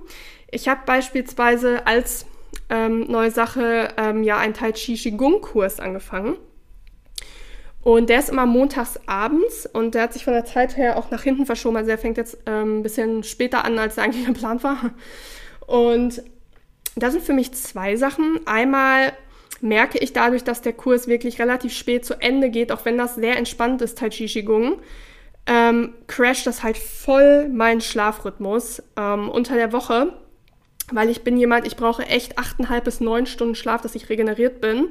[0.50, 2.26] Ich habe beispielsweise als
[2.70, 6.36] ähm, neue Sache ähm, ja einen Tai Chi Qigong Kurs angefangen.
[7.82, 11.10] Und der ist immer montags abends und der hat sich von der Zeit her auch
[11.10, 11.76] nach hinten verschoben.
[11.76, 14.92] Also der fängt jetzt ähm, ein bisschen später an, als der eigentlich geplant war.
[15.66, 16.22] Und
[16.96, 18.40] da sind für mich zwei Sachen.
[18.46, 19.12] Einmal
[19.64, 23.14] merke ich dadurch, dass der Kurs wirklich relativ spät zu Ende geht, auch wenn das
[23.14, 24.76] sehr entspannt ist, Tai Chi Qigong,
[25.46, 30.12] ähm, crasht das halt voll meinen Schlafrhythmus ähm, unter der Woche,
[30.92, 34.60] weil ich bin jemand, ich brauche echt achteinhalb bis neun Stunden Schlaf, dass ich regeneriert
[34.60, 34.88] bin.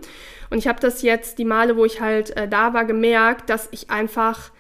[0.50, 3.70] Und ich habe das jetzt die Male, wo ich halt äh, da war, gemerkt, dass
[3.72, 4.52] ich einfach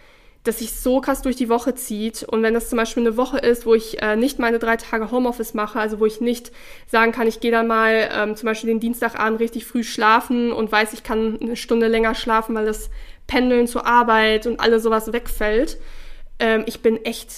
[0.43, 2.23] dass sich so krass durch die Woche zieht.
[2.23, 5.09] Und wenn das zum Beispiel eine Woche ist, wo ich äh, nicht meine drei Tage
[5.09, 6.51] Homeoffice mache, also wo ich nicht
[6.85, 10.71] sagen kann, ich gehe dann mal ähm, zum Beispiel den Dienstagabend richtig früh schlafen und
[10.71, 12.89] weiß, ich kann eine Stunde länger schlafen, weil das
[13.25, 15.77] Pendeln zur Arbeit und alles sowas wegfällt.
[16.39, 17.31] Ähm, ich bin echt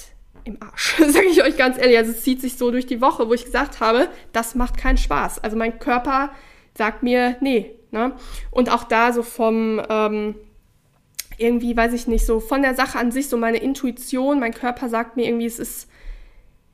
[0.43, 1.97] im Arsch, sage ich euch ganz ehrlich.
[1.97, 4.97] Also es zieht sich so durch die Woche, wo ich gesagt habe, das macht keinen
[4.97, 5.43] Spaß.
[5.43, 6.31] Also mein Körper
[6.75, 7.75] sagt mir, nee.
[7.91, 8.13] Ne?
[8.49, 9.79] Und auch da so vom...
[9.89, 10.35] Ähm,
[11.37, 14.89] irgendwie, weiß ich nicht, so von der Sache an sich, so meine Intuition, mein Körper
[14.89, 15.89] sagt mir irgendwie, es ist,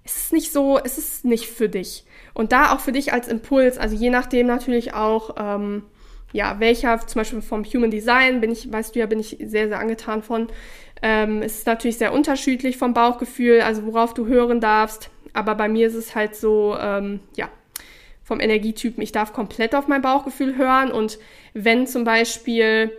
[0.04, 2.06] es ist nicht so, es ist nicht für dich.
[2.34, 5.84] Und da auch für dich als Impuls, also je nachdem natürlich auch, ähm,
[6.34, 9.68] ja, welcher, zum Beispiel vom Human Design bin ich, weißt du ja, bin ich sehr,
[9.68, 10.48] sehr angetan von.
[11.02, 15.10] Ähm, es ist natürlich sehr unterschiedlich vom Bauchgefühl, also worauf du hören darfst.
[15.34, 17.50] Aber bei mir ist es halt so, ähm, ja,
[18.24, 20.92] vom Energietypen, ich darf komplett auf mein Bauchgefühl hören.
[20.92, 21.20] Und
[21.54, 22.92] wenn zum Beispiel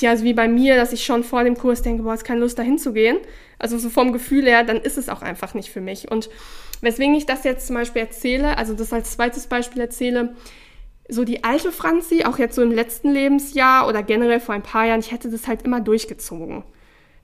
[0.00, 2.40] ja, also wie bei mir, dass ich schon vor dem Kurs denke, boah, ist keine
[2.40, 3.18] Lust, da hinzugehen.
[3.58, 6.10] Also so vom Gefühl her, dann ist es auch einfach nicht für mich.
[6.10, 6.30] Und
[6.80, 10.34] weswegen ich das jetzt zum Beispiel erzähle, also das als zweites Beispiel erzähle,
[11.08, 14.86] so die alte Franzi, auch jetzt so im letzten Lebensjahr oder generell vor ein paar
[14.86, 16.64] Jahren, ich hätte das halt immer durchgezogen.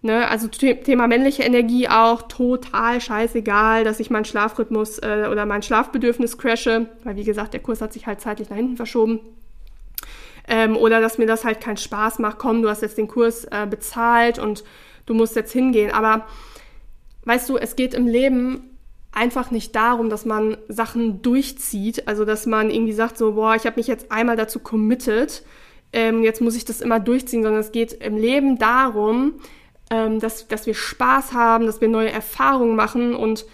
[0.03, 0.29] Ne?
[0.29, 6.37] Also Thema männliche Energie auch total scheißegal, dass ich meinen Schlafrhythmus äh, oder mein Schlafbedürfnis
[6.37, 9.20] crashe, weil wie gesagt, der Kurs hat sich halt zeitlich nach hinten verschoben.
[10.49, 13.45] Ähm, oder dass mir das halt keinen Spaß macht, komm, du hast jetzt den Kurs
[13.47, 14.65] äh, bezahlt und
[15.07, 15.91] du musst jetzt hingehen.
[15.93, 16.27] Aber
[17.25, 18.77] weißt du, es geht im Leben
[19.13, 23.65] einfach nicht darum, dass man Sachen durchzieht, also dass man irgendwie sagt so, boah, ich
[23.65, 25.43] habe mich jetzt einmal dazu committed,
[25.93, 29.41] ähm, jetzt muss ich das immer durchziehen, sondern es geht im Leben darum,
[29.91, 33.15] ähm, dass, dass wir Spaß haben, dass wir neue Erfahrungen machen.
[33.15, 33.47] Und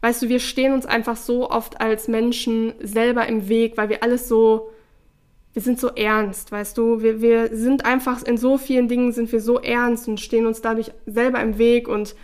[0.00, 4.02] weißt du, wir stehen uns einfach so oft als Menschen selber im Weg, weil wir
[4.02, 4.70] alles so,
[5.52, 9.32] wir sind so ernst, weißt du, wir, wir sind einfach in so vielen Dingen sind
[9.32, 12.14] wir so ernst und stehen uns dadurch selber im Weg und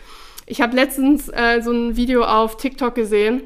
[0.46, 3.42] ich habe letztens äh, so ein Video auf TikTok gesehen.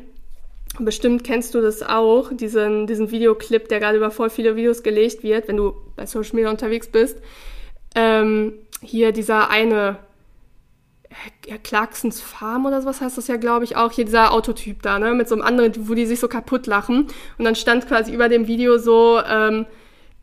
[0.79, 5.23] Bestimmt kennst du das auch, diesen, diesen Videoclip, der gerade über voll viele Videos gelegt
[5.23, 7.19] wird, wenn du bei Social Media unterwegs bist.
[7.95, 9.97] Ähm, hier dieser eine
[11.47, 13.93] ja, Clarksons Farm oder sowas heißt das ja, glaube ich, auch.
[13.93, 15.15] Hier dieser Autotyp da, ne?
[15.15, 17.09] Mit so einem anderen, wo die sich so kaputt lachen.
[17.39, 19.67] Und dann stand quasi über dem Video so, ähm,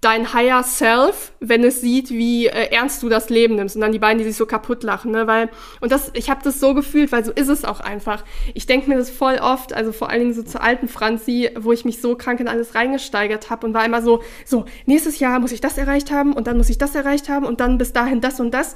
[0.02, 3.92] dein Higher Self, wenn es sieht, wie äh, ernst du das Leben nimmst und dann
[3.92, 5.50] die beiden, die sich so kaputt lachen, ne, weil
[5.82, 8.24] und das ich habe das so gefühlt, weil so ist es auch einfach.
[8.54, 11.72] Ich denke mir das voll oft, also vor allen Dingen so zur alten Franzi, wo
[11.72, 15.40] ich mich so krank in alles reingesteigert habe und war immer so so nächstes Jahr
[15.40, 17.92] muss ich das erreicht haben und dann muss ich das erreicht haben und dann bis
[17.92, 18.76] dahin das und das.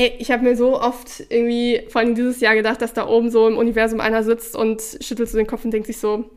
[0.00, 3.30] Ey, ich habe mir so oft irgendwie vor allem dieses Jahr gedacht, dass da oben
[3.30, 6.30] so im Universum einer sitzt und schüttelt so den Kopf und denkt sich so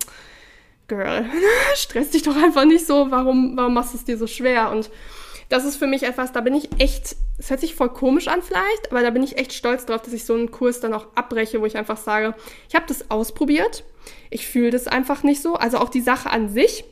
[0.90, 1.26] Girl,
[1.76, 4.70] stress dich doch einfach nicht so, warum, warum machst du es dir so schwer?
[4.70, 4.90] Und
[5.48, 8.42] das ist für mich etwas, da bin ich echt, es hört sich voll komisch an
[8.42, 11.08] vielleicht, aber da bin ich echt stolz drauf, dass ich so einen Kurs dann auch
[11.16, 12.36] abbreche, wo ich einfach sage,
[12.68, 13.86] ich habe das ausprobiert,
[14.30, 16.84] ich fühle das einfach nicht so, also auch die Sache an sich.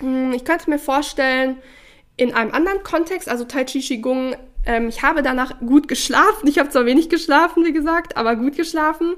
[0.00, 1.56] Hm, ich könnte mir vorstellen,
[2.18, 6.46] in einem anderen Kontext, also Tai Chi Qigong, ähm, ich habe danach gut geschlafen.
[6.46, 9.14] Ich habe zwar wenig geschlafen, wie gesagt, aber gut geschlafen.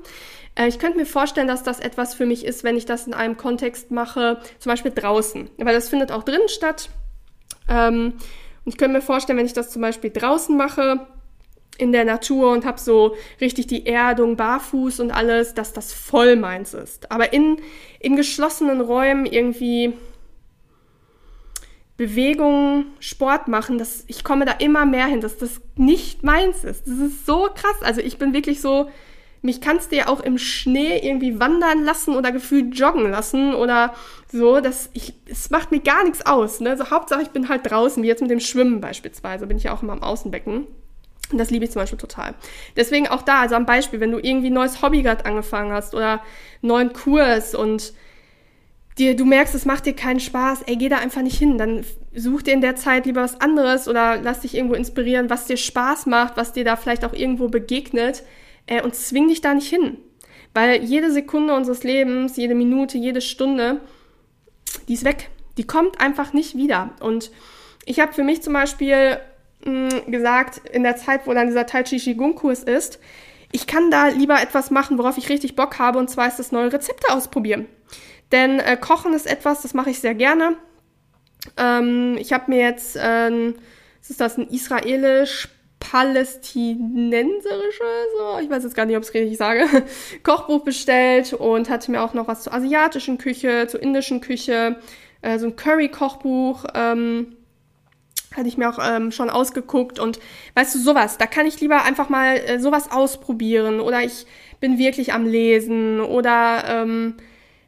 [0.55, 3.15] Äh, ich könnte mir vorstellen, dass das etwas für mich ist, wenn ich das in
[3.15, 5.51] einem Kontext mache, zum Beispiel draußen.
[5.59, 6.91] Weil das findet auch drinnen statt.
[7.69, 8.15] Ähm,
[8.65, 11.07] und ich könnte mir vorstellen, wenn ich das zum Beispiel draußen mache,
[11.79, 16.37] in der Natur und habe so richtig die Erdung, barfuß und alles, dass das voll
[16.37, 17.11] meins ist.
[17.13, 17.59] Aber in,
[18.01, 19.93] in geschlossenen Räumen irgendwie
[21.97, 26.87] Bewegung, Sport machen, das, ich komme da immer mehr hin, dass das nicht meins ist.
[26.87, 27.77] Das ist so krass.
[27.83, 28.91] Also ich bin wirklich so,
[29.41, 33.95] mich kannst du ja auch im Schnee irgendwie wandern lassen oder gefühlt joggen lassen oder
[34.31, 34.61] so.
[34.61, 36.61] Das, ich, es macht mir gar nichts aus.
[36.61, 36.71] Ne?
[36.71, 39.75] Also Hauptsache, ich bin halt draußen, wie jetzt mit dem Schwimmen beispielsweise, bin ich ja
[39.75, 40.67] auch immer am Außenbecken.
[41.33, 42.35] Und das liebe ich zum Beispiel total.
[42.77, 45.95] Deswegen auch da, also am Beispiel, wenn du irgendwie ein neues Hobby gerade angefangen hast
[45.95, 46.21] oder einen
[46.63, 47.95] neuen Kurs und
[48.99, 51.59] dir, du merkst, es macht dir keinen Spaß, ey, geh da einfach nicht hin.
[51.59, 55.47] Dann such dir in der Zeit lieber was anderes oder lass dich irgendwo inspirieren, was
[55.47, 58.23] dir Spaß macht, was dir da vielleicht auch irgendwo begegnet
[58.67, 59.99] äh, und zwing dich da nicht hin.
[60.55, 63.81] Weil jede Sekunde unseres Lebens, jede Minute, jede Stunde,
[64.89, 65.31] die ist weg.
[65.59, 66.91] Die kommt einfach nicht wieder.
[67.01, 67.31] Und
[67.85, 69.19] ich habe für mich zum Beispiel
[69.65, 72.99] mh, hm, gesagt, in der Zeit, wo dann dieser Tai Chi Qigong Kurs ist,
[73.53, 76.53] ich kann da lieber etwas machen, worauf ich richtig Bock habe, und zwar ist das
[76.53, 77.67] neue Rezepte ausprobieren.
[78.33, 80.57] Denn äh, Kochen ist etwas, das mache ich sehr gerne.
[81.57, 83.53] Ähm, ich habe mir jetzt, äh,
[84.09, 87.85] ist das ein israelisch palästinenserische,
[88.19, 89.67] so, ich weiß jetzt gar nicht, ob ich es richtig sage,
[90.23, 94.81] Kochbuch bestellt und hatte mir auch noch was zur asiatischen Küche, zur indischen Küche,
[95.23, 97.37] äh, so ein Curry-Kochbuch, ähm,
[98.35, 100.19] hatte ich mir auch ähm, schon ausgeguckt und
[100.55, 104.27] weißt du, sowas, da kann ich lieber einfach mal äh, sowas ausprobieren oder ich
[104.61, 107.15] bin wirklich am Lesen oder ähm,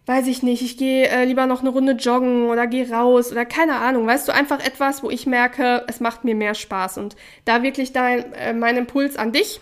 [0.09, 3.44] weiß ich nicht, ich gehe äh, lieber noch eine Runde joggen oder gehe raus oder
[3.44, 6.97] keine Ahnung, weißt du, einfach etwas, wo ich merke, es macht mir mehr Spaß.
[6.97, 9.61] Und da wirklich dein, äh, mein Impuls an dich,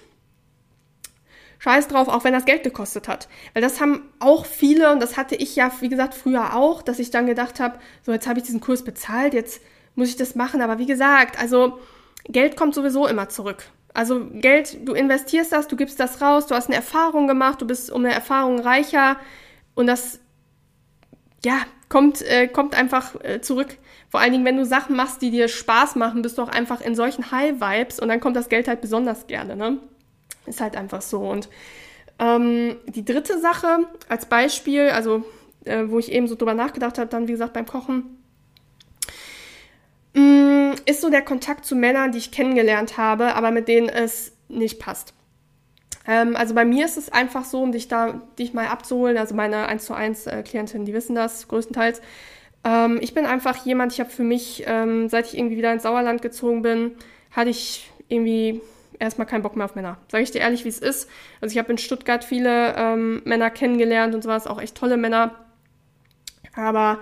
[1.58, 3.28] scheiß drauf, auch wenn das Geld gekostet hat.
[3.54, 7.00] Weil das haben auch viele und das hatte ich ja, wie gesagt, früher auch, dass
[7.00, 9.60] ich dann gedacht habe, so jetzt habe ich diesen Kurs bezahlt, jetzt
[9.96, 11.80] muss ich das machen, aber wie gesagt, also
[12.28, 13.64] Geld kommt sowieso immer zurück.
[13.94, 17.66] Also Geld, du investierst das, du gibst das raus, du hast eine Erfahrung gemacht, du
[17.66, 19.16] bist um eine Erfahrung reicher.
[19.74, 20.20] Und das
[21.46, 23.78] ja, kommt, äh, kommt einfach äh, zurück.
[24.10, 26.80] Vor allen Dingen, wenn du Sachen machst, die dir Spaß machen, bist du auch einfach
[26.80, 29.78] in solchen High-Vibes und dann kommt das Geld halt besonders gerne, ne?
[30.46, 31.20] Ist halt einfach so.
[31.20, 31.48] Und
[32.18, 35.24] ähm, die dritte Sache als Beispiel, also
[35.64, 38.18] äh, wo ich eben so drüber nachgedacht habe, dann wie gesagt beim Kochen,
[40.14, 43.88] mh, mm, ist so der Kontakt zu Männern, die ich kennengelernt habe, aber mit denen
[43.88, 45.14] es nicht passt.
[46.06, 49.34] Ähm, also bei mir ist es einfach so, um dich da dich mal abzuholen, also
[49.34, 52.00] meine 1 zu 1 äh, Klientinnen, die wissen das größtenteils.
[52.64, 55.82] Ähm, ich bin einfach jemand, ich habe für mich, ähm, seit ich irgendwie wieder ins
[55.82, 56.92] Sauerland gezogen bin,
[57.30, 58.60] hatte ich irgendwie
[58.98, 59.98] erstmal keinen Bock mehr auf Männer.
[60.08, 61.08] Sage ich dir ehrlich, wie es ist.
[61.40, 65.34] Also ich habe in Stuttgart viele ähm, Männer kennengelernt und sowas, auch echt tolle Männer.
[66.54, 67.00] Aber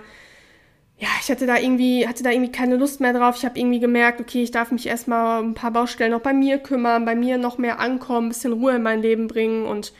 [0.97, 3.35] ja, ich hatte da irgendwie, hatte da irgendwie keine Lust mehr drauf.
[3.37, 6.57] Ich habe irgendwie gemerkt, okay, ich darf mich erstmal ein paar Baustellen noch bei mir
[6.57, 9.65] kümmern, bei mir noch mehr ankommen, ein bisschen Ruhe in mein Leben bringen.
[9.65, 9.91] Und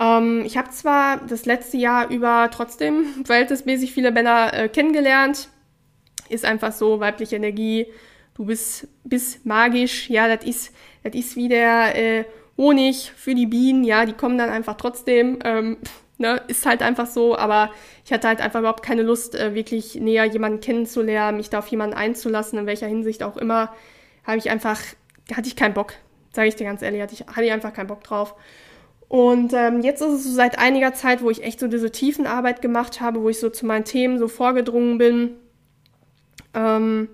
[0.00, 5.48] ähm, ich habe zwar das letzte Jahr über trotzdem verhältnismäßig viele Männer äh, kennengelernt.
[6.28, 7.86] Ist einfach so, weibliche Energie,
[8.34, 12.24] du bist, bist magisch, ja, das ist, das ist wie der äh,
[12.56, 15.38] Honig für die Bienen, ja, die kommen dann einfach trotzdem.
[15.44, 15.76] Ähm,
[16.18, 17.70] Ne, ist halt einfach so, aber
[18.02, 21.66] ich hatte halt einfach überhaupt keine Lust, äh, wirklich näher jemanden kennenzulernen, mich da auf
[21.66, 23.74] jemanden einzulassen, in welcher Hinsicht auch immer,
[24.24, 24.80] habe ich einfach,
[25.34, 25.92] hatte ich keinen Bock,
[26.32, 28.34] sage ich dir ganz ehrlich, hatte ich, hatte ich einfach keinen Bock drauf.
[29.08, 32.62] Und ähm, jetzt ist es so seit einiger Zeit, wo ich echt so diese Tiefenarbeit
[32.62, 35.36] gemacht habe, wo ich so zu meinen Themen so vorgedrungen bin,
[36.54, 37.08] ähm,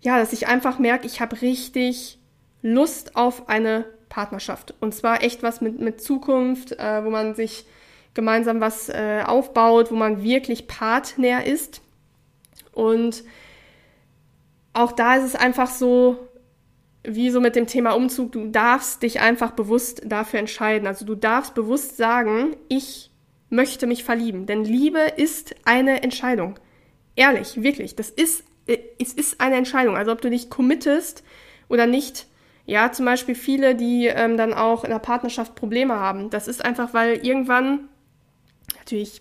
[0.00, 2.18] ja, dass ich einfach merke, ich habe richtig
[2.62, 4.74] Lust auf eine Partnerschaft.
[4.80, 7.66] Und zwar echt was mit, mit Zukunft, äh, wo man sich
[8.16, 11.80] gemeinsam was äh, aufbaut, wo man wirklich Partner ist.
[12.72, 13.22] Und
[14.72, 16.18] auch da ist es einfach so,
[17.04, 20.88] wie so mit dem Thema Umzug, du darfst dich einfach bewusst dafür entscheiden.
[20.88, 23.12] Also du darfst bewusst sagen, ich
[23.48, 24.46] möchte mich verlieben.
[24.46, 26.58] Denn Liebe ist eine Entscheidung.
[27.14, 27.94] Ehrlich, wirklich.
[27.94, 29.96] Das ist, äh, es ist eine Entscheidung.
[29.96, 31.22] Also ob du dich committest
[31.68, 32.26] oder nicht.
[32.66, 36.30] Ja, zum Beispiel viele, die ähm, dann auch in der Partnerschaft Probleme haben.
[36.30, 37.88] Das ist einfach, weil irgendwann
[38.86, 39.20] natürlich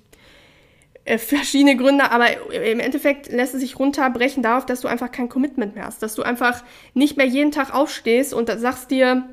[1.06, 5.30] äh, verschiedene Gründe, aber im Endeffekt lässt es sich runterbrechen darauf, dass du einfach kein
[5.30, 9.24] Commitment mehr hast, dass du einfach nicht mehr jeden Tag aufstehst und sagst dir,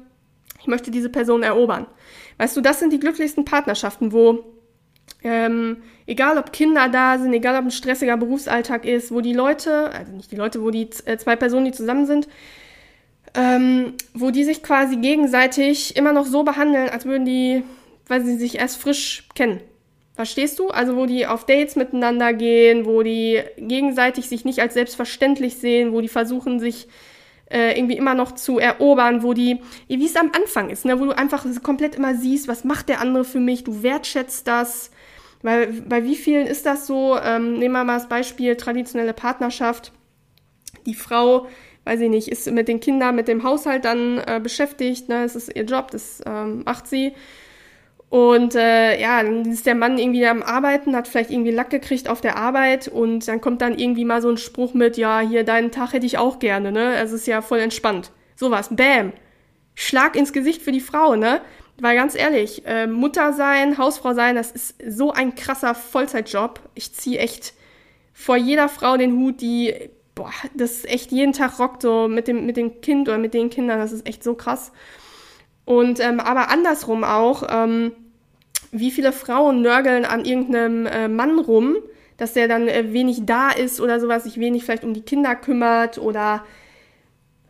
[0.60, 1.86] ich möchte diese Person erobern.
[2.38, 4.44] Weißt du, das sind die glücklichsten Partnerschaften, wo
[5.24, 9.90] ähm, egal ob Kinder da sind, egal ob ein stressiger Berufsalltag ist, wo die Leute,
[9.92, 12.28] also nicht die Leute, wo die äh, zwei Personen, die zusammen sind,
[13.34, 17.62] ähm, wo die sich quasi gegenseitig immer noch so behandeln, als würden die,
[18.08, 19.60] weil sie sich erst frisch kennen.
[20.14, 20.68] Verstehst du?
[20.68, 25.92] Also wo die auf Dates miteinander gehen, wo die gegenseitig sich nicht als selbstverständlich sehen,
[25.92, 26.86] wo die versuchen, sich
[27.50, 31.06] äh, irgendwie immer noch zu erobern, wo die, wie es am Anfang ist, ne, wo
[31.06, 34.90] du einfach komplett immer siehst, was macht der andere für mich, du wertschätzt das.
[35.42, 37.18] Weil bei wie vielen ist das so?
[37.18, 39.92] Ähm, nehmen wir mal das Beispiel traditionelle Partnerschaft.
[40.86, 41.46] Die Frau,
[41.84, 45.36] weiß ich nicht, ist mit den Kindern, mit dem Haushalt dann äh, beschäftigt, ne, es
[45.36, 47.12] ist ihr Job, das ähm, macht sie.
[48.12, 52.10] Und äh, ja, dann ist der Mann irgendwie am Arbeiten, hat vielleicht irgendwie Lack gekriegt
[52.10, 55.44] auf der Arbeit und dann kommt dann irgendwie mal so ein Spruch mit, ja, hier,
[55.44, 56.96] deinen Tag hätte ich auch gerne, ne?
[56.96, 58.10] Es ist ja voll entspannt.
[58.36, 59.14] Sowas, bam.
[59.74, 61.40] Schlag ins Gesicht für die Frau, ne?
[61.80, 66.60] Weil ganz ehrlich, äh, Mutter sein, Hausfrau sein, das ist so ein krasser Vollzeitjob.
[66.74, 67.54] Ich ziehe echt
[68.12, 69.74] vor jeder Frau den Hut, die,
[70.14, 73.48] boah, das echt jeden Tag rockt, so mit dem, mit dem Kind oder mit den
[73.48, 74.70] Kindern, das ist echt so krass.
[75.64, 77.92] Und ähm, aber andersrum auch, ähm,
[78.72, 81.76] wie viele Frauen nörgeln an irgendeinem äh, Mann rum,
[82.16, 85.36] dass der dann äh, wenig da ist oder sowas, sich wenig vielleicht um die Kinder
[85.36, 86.44] kümmert oder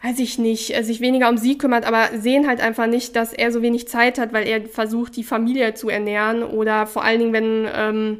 [0.03, 3.33] weiß ich nicht, äh, sich weniger um sie kümmert, aber sehen halt einfach nicht, dass
[3.33, 7.21] er so wenig Zeit hat, weil er versucht, die Familie zu ernähren oder vor allen
[7.21, 8.19] Dingen, wenn ähm,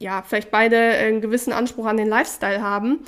[0.00, 2.98] ja vielleicht beide einen gewissen Anspruch an den Lifestyle haben,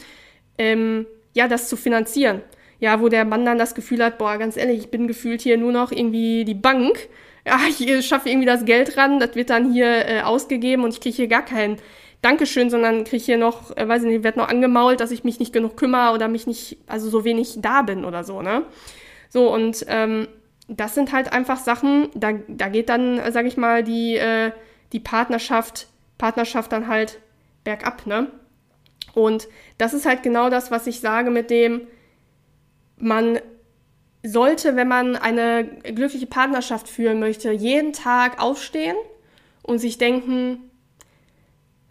[0.56, 2.42] ähm, ja, das zu finanzieren.
[2.78, 5.56] Ja, wo der Mann dann das Gefühl hat, boah, ganz ehrlich, ich bin gefühlt hier
[5.56, 7.08] nur noch irgendwie die Bank
[7.46, 11.00] ja, ich schaffe irgendwie das Geld ran, das wird dann hier äh, ausgegeben und ich
[11.00, 11.78] kriege hier gar kein
[12.22, 15.40] Dankeschön, sondern kriege hier noch, äh, weiß ich nicht, wird noch angemault, dass ich mich
[15.40, 18.64] nicht genug kümmere oder mich nicht, also so wenig da bin oder so, ne?
[19.28, 20.28] So, und ähm,
[20.68, 24.52] das sind halt einfach Sachen, da, da geht dann, äh, sag ich mal, die, äh,
[24.92, 27.18] die Partnerschaft, Partnerschaft dann halt
[27.64, 28.28] bergab, ne?
[29.14, 31.82] Und das ist halt genau das, was ich sage mit dem,
[32.98, 33.40] man
[34.22, 38.96] sollte, wenn man eine glückliche Partnerschaft führen möchte, jeden Tag aufstehen
[39.62, 40.70] und sich denken,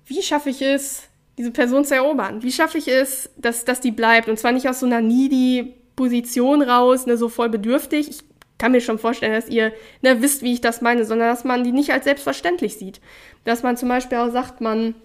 [0.06, 2.44] wie schaffe ich es, diese Person zu erobern?
[2.44, 4.30] Wie schaffe ich es, dass, dass die bleibt?
[4.30, 8.10] Und zwar nicht aus so einer needy Position raus, ne, so voll bedürftig.
[8.10, 8.20] Ich
[8.58, 11.64] kann mir schon vorstellen, dass ihr ne, wisst, wie ich das meine, sondern dass man
[11.64, 13.02] die nicht als selbstverständlich sieht.
[13.44, 14.96] Dass man zum Beispiel auch sagt, man,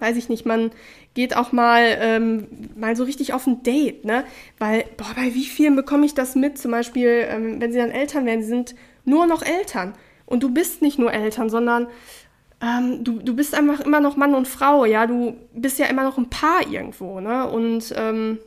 [0.00, 0.70] weiß ich nicht, man
[1.14, 4.24] geht auch mal, ähm, mal so richtig auf ein Date, ne?
[4.58, 6.58] Weil, boah, bei wie vielen bekomme ich das mit?
[6.58, 9.94] Zum Beispiel, ähm, wenn sie dann Eltern werden, sie sind nur noch Eltern.
[10.26, 11.88] Und du bist nicht nur Eltern, sondern
[12.60, 15.06] ähm, du, du bist einfach immer noch Mann und Frau, ja?
[15.06, 17.48] Du bist ja immer noch ein Paar irgendwo, ne?
[17.48, 18.38] Und ähm,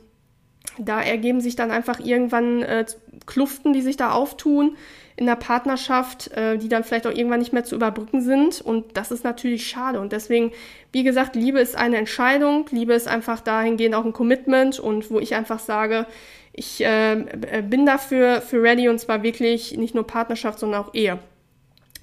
[0.78, 2.84] da ergeben sich dann einfach irgendwann äh,
[3.26, 4.76] Kluften, die sich da auftun
[5.16, 8.60] in der Partnerschaft, äh, die dann vielleicht auch irgendwann nicht mehr zu überbrücken sind.
[8.60, 10.00] Und das ist natürlich schade.
[10.00, 10.52] Und deswegen,
[10.92, 12.66] wie gesagt, Liebe ist eine Entscheidung.
[12.70, 16.06] Liebe ist einfach dahingehend auch ein Commitment und wo ich einfach sage,
[16.52, 21.18] ich äh, bin dafür für ready und zwar wirklich nicht nur Partnerschaft, sondern auch Ehe.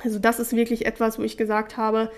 [0.04, 2.12] Also das ist wirklich etwas, wo ich gesagt habe,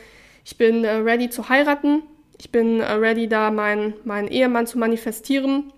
[0.45, 2.03] ich bin äh, ready zu heiraten.
[2.37, 5.71] Ich bin äh, ready, da meinen mein Ehemann zu manifestieren.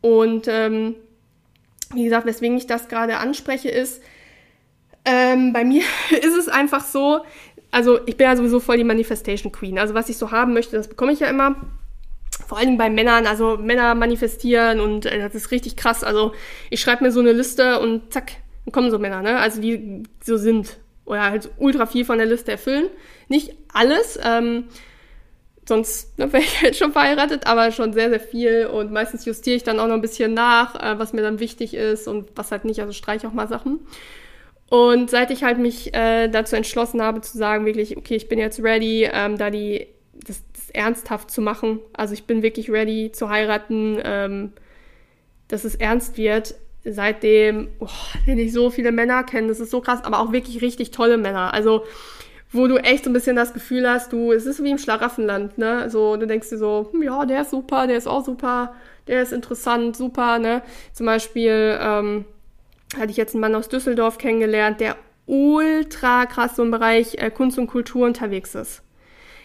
[0.00, 0.94] Und ähm,
[1.92, 4.02] wie gesagt, weswegen ich das gerade anspreche, ist,
[5.08, 7.20] ähm, bei mir ist es einfach so,
[7.70, 9.78] also ich bin ja sowieso voll die Manifestation Queen.
[9.78, 11.56] Also was ich so haben möchte, das bekomme ich ja immer.
[12.46, 16.04] Vor allen Dingen bei Männern, also Männer manifestieren und äh, das ist richtig krass.
[16.04, 16.32] Also
[16.70, 18.32] ich schreibe mir so eine Liste und zack,
[18.64, 19.38] dann kommen so Männer, ne?
[19.38, 20.76] Also die so sind.
[21.04, 22.90] Oder halt ultra viel von der Liste erfüllen.
[23.28, 24.64] Nicht alles, ähm,
[25.66, 28.66] sonst ne, wäre ich halt schon verheiratet, aber schon sehr, sehr viel.
[28.66, 31.72] Und meistens justiere ich dann auch noch ein bisschen nach, äh, was mir dann wichtig
[31.72, 32.80] ist und was halt nicht.
[32.80, 33.80] Also streiche auch mal Sachen.
[34.70, 38.38] Und seit ich halt mich äh, dazu entschlossen habe zu sagen, wirklich, okay, ich bin
[38.38, 41.80] jetzt ready, ähm, da die das, das ernsthaft zu machen.
[41.94, 44.52] Also ich bin wirklich ready zu heiraten, ähm,
[45.48, 46.54] dass es ernst wird.
[46.84, 47.88] Seitdem, oh,
[48.26, 51.16] wenn ich so viele Männer kenne, das ist so krass, aber auch wirklich richtig tolle
[51.16, 51.54] Männer.
[51.54, 51.84] Also
[52.50, 55.58] wo du echt so ein bisschen das Gefühl hast, du, es ist wie im Schlaraffenland,
[55.58, 55.90] ne?
[55.90, 58.74] So, du denkst dir so, hm, ja, der ist super, der ist auch super,
[59.06, 60.62] der ist interessant, super, ne?
[60.94, 62.24] Zum Beispiel, ähm,
[62.96, 64.96] hatte ich jetzt einen Mann aus Düsseldorf kennengelernt, der
[65.26, 68.82] ultra krass so im Bereich äh, Kunst und Kultur unterwegs ist.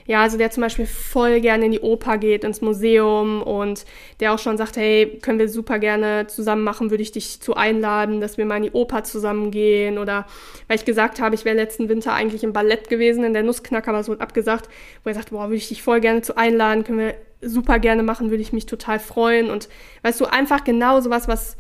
[0.06, 3.86] Ja, also der zum Beispiel voll gerne in die Oper geht, ins Museum und
[4.20, 7.56] der auch schon sagt, hey, können wir super gerne zusammen machen, würde ich dich zu
[7.56, 10.26] einladen, dass wir mal in die Oper zusammen gehen oder
[10.68, 13.94] weil ich gesagt habe, ich wäre letzten Winter eigentlich im Ballett gewesen, in der Nussknacker,
[13.94, 14.70] aber wurde abgesagt,
[15.04, 18.04] wo er sagt, boah, würde ich dich voll gerne zu einladen, können wir super gerne
[18.04, 19.70] machen, würde ich mich total freuen und
[20.02, 21.56] weißt du, einfach genau sowas, was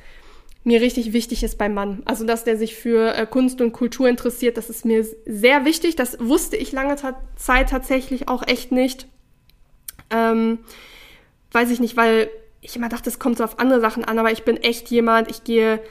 [0.63, 2.01] mir richtig wichtig ist beim Mann.
[2.05, 5.95] Also, dass der sich für äh, Kunst und Kultur interessiert, das ist mir sehr wichtig.
[5.95, 6.95] Das wusste ich lange
[7.35, 9.07] Zeit tatsächlich auch echt nicht.
[10.09, 10.59] Ähm,
[11.51, 12.29] weiß ich nicht, weil
[12.61, 15.29] ich immer dachte, es kommt so auf andere Sachen an, aber ich bin echt jemand,
[15.29, 15.81] ich gehe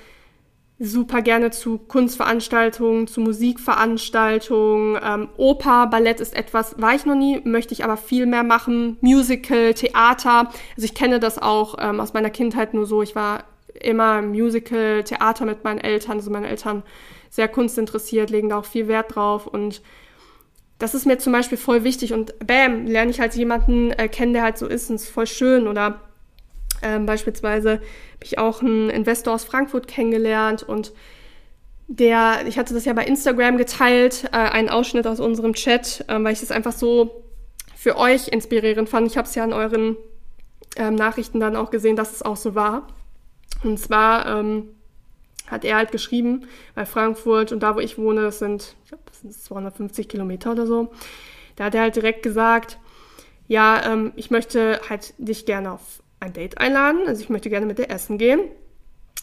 [0.79, 5.01] super gerne zu Kunstveranstaltungen, zu Musikveranstaltungen.
[5.03, 8.97] Ähm, Oper, Ballett ist etwas, war ich noch nie, möchte ich aber viel mehr machen.
[9.01, 10.51] Musical, Theater.
[10.77, 13.03] Also ich kenne das auch ähm, aus meiner Kindheit nur so.
[13.03, 13.45] Ich war
[13.81, 16.19] immer Musical, Theater mit meinen Eltern.
[16.19, 16.83] Also meine Eltern
[17.31, 19.83] sehr kunstinteressiert, legen da auch viel Wert drauf und
[20.79, 24.33] das ist mir zum Beispiel voll wichtig und bam, lerne ich halt jemanden äh, kennen,
[24.33, 26.01] der halt so ist und es ist voll schön oder
[26.83, 30.93] ähm, beispielsweise habe ich auch einen Investor aus Frankfurt kennengelernt und
[31.87, 36.23] der, ich hatte das ja bei Instagram geteilt, äh, einen Ausschnitt aus unserem Chat, äh,
[36.23, 37.23] weil ich das einfach so
[37.77, 39.07] für euch inspirierend fand.
[39.07, 39.97] Ich habe es ja in euren
[40.77, 42.89] ähm, Nachrichten dann auch gesehen, dass es auch so war.
[43.63, 44.69] Und zwar ähm,
[45.47, 49.05] hat er halt geschrieben, bei Frankfurt und da, wo ich wohne, das sind, ich glaube,
[49.07, 50.93] das sind 250 Kilometer oder so.
[51.57, 52.79] Da hat er halt direkt gesagt,
[53.47, 57.67] ja, ähm, ich möchte halt dich gerne auf ein Date einladen, also ich möchte gerne
[57.67, 58.41] mit dir essen gehen.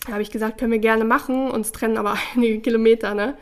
[0.05, 3.37] Da habe ich gesagt, können wir gerne machen, uns trennen aber einige Kilometer, ne?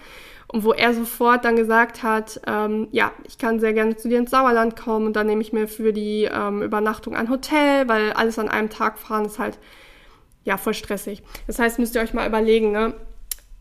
[0.50, 4.18] Und wo er sofort dann gesagt hat, ähm, ja, ich kann sehr gerne zu dir
[4.18, 8.14] ins Sauerland kommen und dann nehme ich mir für die ähm, Übernachtung ein Hotel, weil
[8.14, 9.60] alles an einem Tag fahren ist halt
[10.48, 11.24] ja, voll stressig.
[11.46, 12.94] Das heißt, müsst ihr euch mal überlegen, ne?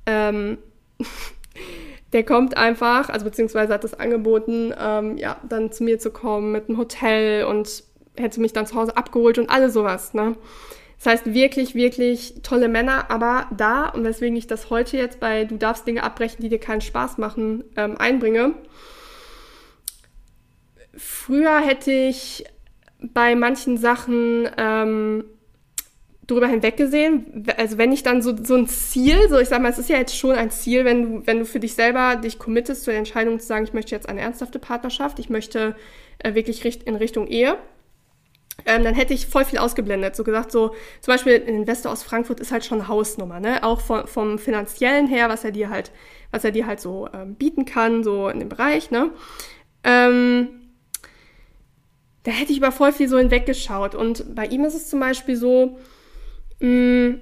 [0.07, 0.59] Ähm,
[2.13, 6.53] der kommt einfach, also beziehungsweise hat das angeboten, ähm, ja, dann zu mir zu kommen
[6.53, 7.83] mit einem Hotel und
[8.17, 10.37] hätte mich dann zu Hause abgeholt und alles sowas, ne?
[10.99, 15.45] Das heißt, wirklich, wirklich tolle Männer, aber da, und weswegen ich das heute jetzt bei
[15.45, 18.55] Du darfst Dinge abbrechen, die dir keinen Spaß machen, ähm, einbringe.
[20.97, 22.45] Früher hätte ich
[23.01, 25.25] bei manchen Sachen ähm,
[26.27, 27.47] drüber hinweggesehen.
[27.57, 29.97] Also wenn ich dann so, so ein Ziel, so ich sag mal, es ist ja
[29.97, 33.39] jetzt schon ein Ziel, wenn du, wenn du für dich selber dich committest zur Entscheidung
[33.39, 35.77] zu sagen, ich möchte jetzt eine ernsthafte Partnerschaft, ich möchte
[36.19, 37.57] äh, wirklich in Richtung Ehe,
[38.65, 40.17] ähm, dann hätte ich voll viel ausgeblendet.
[40.17, 43.63] So gesagt, so zum Beispiel ein Investor aus Frankfurt ist halt schon Hausnummer, ne?
[43.63, 45.93] Auch vom, vom finanziellen her, was er dir halt,
[46.31, 49.11] was er dir halt so ähm, bieten kann, so in dem Bereich, ne?
[49.85, 50.49] Ähm,
[52.25, 53.95] da hätte ich über voll viel so hinweggeschaut.
[53.95, 55.79] Und bei ihm ist es zum Beispiel so,
[56.61, 57.15] Mm,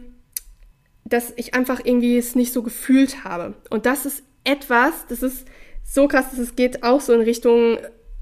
[1.04, 3.54] dass ich einfach irgendwie es nicht so gefühlt habe.
[3.70, 5.46] Und das ist etwas, das ist
[5.84, 7.78] so krass, dass es geht auch so in Richtung,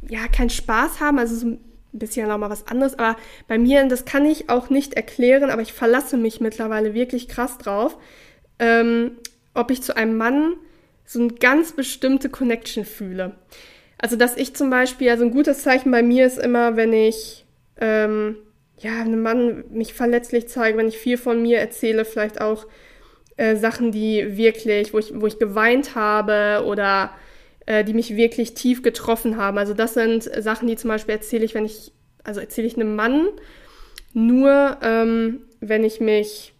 [0.08, 1.60] ja, kein Spaß haben, also so ein
[1.92, 3.16] bisschen nochmal was anderes, aber
[3.46, 7.58] bei mir, das kann ich auch nicht erklären, aber ich verlasse mich mittlerweile wirklich krass
[7.58, 7.96] drauf,
[8.58, 9.12] ähm,
[9.54, 10.54] ob ich zu einem Mann
[11.04, 13.36] so eine ganz bestimmte Connection fühle.
[13.98, 17.44] Also, dass ich zum Beispiel, also ein gutes Zeichen bei mir ist immer, wenn ich
[17.80, 18.36] ähm,
[18.82, 22.66] ja, einem Mann mich verletzlich zeige, wenn ich viel von mir erzähle, vielleicht auch
[23.36, 27.12] äh, Sachen, die wirklich, wo ich, wo ich geweint habe oder
[27.66, 29.56] äh, die mich wirklich tief getroffen haben.
[29.56, 31.92] Also das sind Sachen, die zum Beispiel erzähle ich, wenn ich,
[32.24, 33.28] also erzähle ich einem Mann
[34.14, 36.52] nur, ähm, wenn ich mich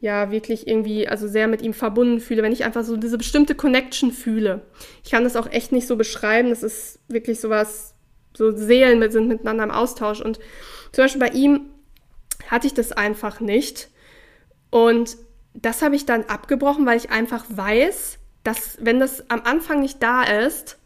[0.00, 3.54] ja wirklich irgendwie, also sehr mit ihm verbunden fühle, wenn ich einfach so diese bestimmte
[3.54, 4.62] Connection fühle.
[5.04, 6.50] Ich kann das auch echt nicht so beschreiben.
[6.50, 7.94] Das ist wirklich sowas,
[8.36, 10.40] so Seelen sind miteinander im Austausch und
[10.92, 11.70] zum Beispiel bei ihm
[12.48, 13.88] hatte ich das einfach nicht.
[14.70, 15.16] Und
[15.54, 20.02] das habe ich dann abgebrochen, weil ich einfach weiß, dass wenn das am Anfang nicht
[20.02, 20.78] da ist,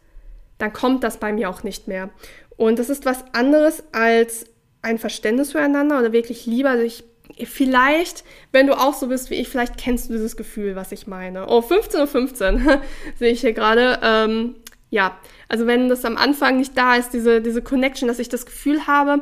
[0.57, 2.09] dann kommt das bei mir auch nicht mehr.
[2.55, 4.45] Und das ist was anderes als
[4.81, 6.69] ein Verständnis füreinander oder wirklich Liebe.
[6.69, 7.03] Also ich,
[7.45, 11.07] vielleicht, wenn du auch so bist wie ich, vielleicht kennst du dieses Gefühl, was ich
[11.07, 11.47] meine.
[11.47, 12.81] Oh, 15.15 Uhr
[13.15, 13.99] sehe ich hier gerade.
[14.01, 14.55] Ähm,
[14.89, 15.17] ja,
[15.49, 18.87] also wenn das am Anfang nicht da ist, diese, diese Connection, dass ich das Gefühl
[18.87, 19.21] habe,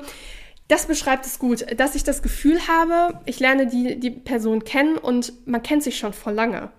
[0.67, 4.97] das beschreibt es gut, dass ich das Gefühl habe, ich lerne die, die Person kennen
[4.97, 6.71] und man kennt sich schon vor lange.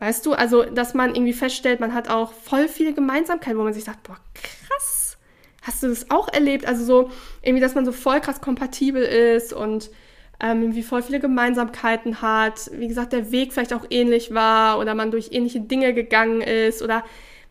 [0.00, 3.72] Weißt du, also, dass man irgendwie feststellt, man hat auch voll viele Gemeinsamkeiten, wo man
[3.72, 5.16] sich sagt, boah, krass,
[5.62, 6.66] hast du das auch erlebt?
[6.66, 7.10] Also so,
[7.40, 9.90] irgendwie, dass man so voll krass kompatibel ist und
[10.40, 12.70] ähm, irgendwie voll viele Gemeinsamkeiten hat.
[12.72, 16.82] Wie gesagt, der Weg vielleicht auch ähnlich war oder man durch ähnliche Dinge gegangen ist
[16.82, 17.04] oder,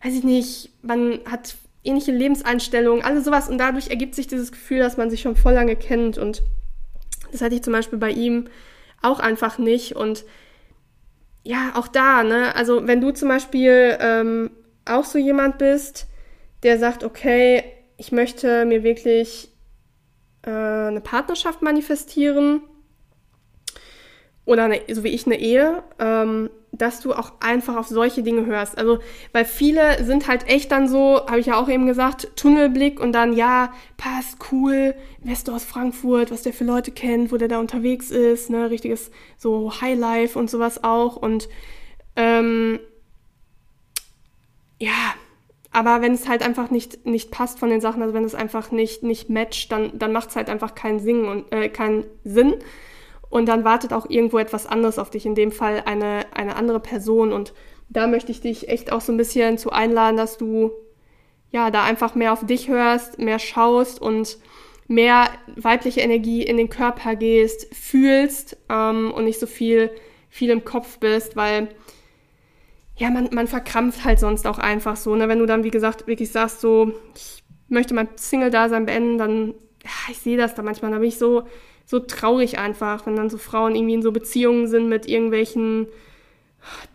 [0.04, 3.48] weiß ich nicht, man hat ähnliche Lebenseinstellungen, alles sowas.
[3.48, 6.18] Und dadurch ergibt sich dieses Gefühl, dass man sich schon voll lange kennt.
[6.18, 6.42] Und
[7.30, 8.48] das hatte ich zum Beispiel bei ihm
[9.00, 9.96] auch einfach nicht.
[9.96, 10.24] Und
[11.42, 12.54] ja, auch da, ne?
[12.54, 14.50] Also wenn du zum Beispiel ähm,
[14.84, 16.06] auch so jemand bist,
[16.62, 17.64] der sagt, okay,
[17.96, 19.48] ich möchte mir wirklich
[20.42, 22.62] äh, eine Partnerschaft manifestieren
[24.44, 28.46] oder eine, so wie ich eine Ehe, ähm, dass du auch einfach auf solche Dinge
[28.46, 28.78] hörst.
[28.78, 28.98] Also,
[29.32, 33.12] weil viele sind halt echt dann so, habe ich ja auch eben gesagt, Tunnelblick und
[33.12, 37.60] dann, ja, passt, cool, Investor aus Frankfurt, was der für Leute kennt, wo der da
[37.60, 41.48] unterwegs ist, ne, richtiges so Highlife und sowas auch und
[42.16, 42.80] ähm,
[44.78, 45.14] ja,
[45.70, 48.72] aber wenn es halt einfach nicht, nicht passt von den Sachen, also wenn es einfach
[48.72, 52.54] nicht, nicht matcht, dann, dann macht es halt einfach keinen und äh, keinen Sinn
[53.32, 56.80] und dann wartet auch irgendwo etwas anderes auf dich, in dem Fall eine, eine andere
[56.80, 57.32] Person.
[57.32, 57.54] Und
[57.88, 60.70] da möchte ich dich echt auch so ein bisschen zu einladen, dass du
[61.50, 64.36] ja da einfach mehr auf dich hörst, mehr schaust und
[64.86, 69.90] mehr weibliche Energie in den Körper gehst, fühlst ähm, und nicht so viel,
[70.28, 71.68] viel im Kopf bist, weil
[72.98, 75.16] ja, man, man verkrampft halt sonst auch einfach so.
[75.16, 75.28] Ne?
[75.28, 80.10] Wenn du dann, wie gesagt, wirklich sagst, so, ich möchte mein Single-Dasein beenden, dann, ja,
[80.10, 81.44] ich sehe das da manchmal, da bin ich so,
[81.86, 85.88] so traurig einfach, wenn dann so Frauen irgendwie in so Beziehungen sind mit irgendwelchen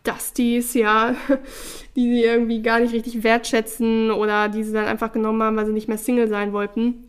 [0.03, 1.15] Dusties, ja,
[1.95, 5.65] die sie irgendwie gar nicht richtig wertschätzen oder die sie dann einfach genommen haben, weil
[5.65, 7.03] sie nicht mehr Single sein wollten.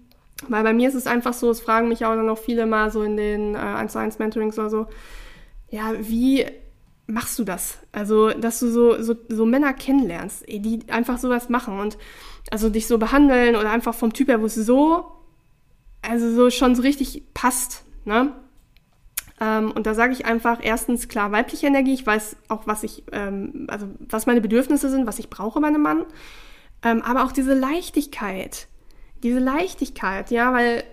[0.49, 2.91] Weil bei mir ist es einfach so, es fragen mich auch dann noch viele mal
[2.91, 4.87] so in den äh, 1 zu 1 Mentorings oder so,
[5.71, 6.47] ja, wie
[7.07, 7.79] machst du das?
[7.91, 11.99] Also, dass du so, so, so Männer kennenlernst, die einfach sowas machen und
[12.51, 15.07] also dich so behandeln oder einfach vom Typ her, wo es so
[16.03, 17.85] also so schon so richtig passt.
[18.05, 18.33] Ne?
[19.41, 21.95] Ähm, und da sage ich einfach erstens klar weibliche Energie.
[21.95, 25.69] Ich weiß auch, was ich, ähm, also was meine Bedürfnisse sind, was ich brauche bei
[25.69, 26.05] einem Mann.
[26.83, 28.69] Ähm, aber auch diese Leichtigkeit,
[29.23, 30.85] diese Leichtigkeit, ja, weil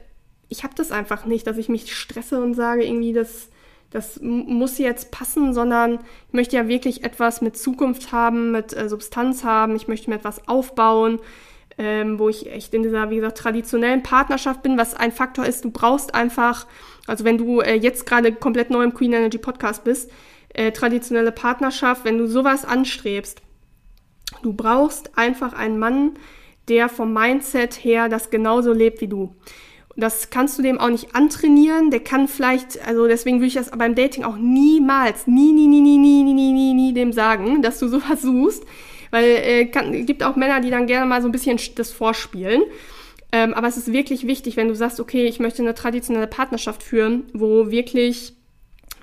[0.50, 3.50] ich habe das einfach nicht, dass ich mich stresse und sage irgendwie, das,
[3.90, 8.90] das muss jetzt passen, sondern ich möchte ja wirklich etwas mit Zukunft haben, mit äh,
[8.90, 9.76] Substanz haben.
[9.76, 11.20] Ich möchte mir etwas aufbauen
[11.78, 15.66] ähm, wo ich echt in dieser, wie gesagt, traditionellen Partnerschaft bin, was ein Faktor ist,
[15.66, 16.68] du brauchst einfach,
[17.08, 20.10] also wenn du äh, jetzt gerade komplett neu im Queen Energy Podcast bist,
[20.54, 23.42] äh, traditionelle Partnerschaft, wenn du sowas anstrebst,
[24.42, 26.14] du brauchst einfach einen Mann,
[26.70, 29.36] der vom Mindset her das genauso lebt wie du.
[29.98, 31.90] Das kannst du dem auch nicht antrainieren.
[31.90, 35.82] Der kann vielleicht, also deswegen würde ich das beim Dating auch niemals, nie, nie, nie,
[35.82, 38.66] nie, nie, nie, nie, nie, dem sagen, dass du sowas suchst.
[39.16, 39.66] Weil äh,
[40.04, 42.64] gibt auch Männer, die dann gerne mal so ein bisschen das vorspielen.
[43.32, 46.84] Ähm, aber es ist wirklich wichtig, wenn du sagst, okay, ich möchte eine traditionelle Partnerschaft
[46.84, 48.34] führen, wo wirklich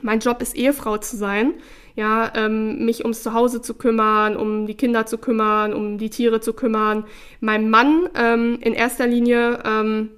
[0.03, 1.55] mein Job ist, Ehefrau zu sein,
[1.97, 6.41] ja, ähm, mich ums Zuhause zu kümmern, um die Kinder zu kümmern, um die Tiere
[6.41, 7.05] zu kümmern,
[7.41, 10.11] meinem Mann ähm, in erster Linie ähm,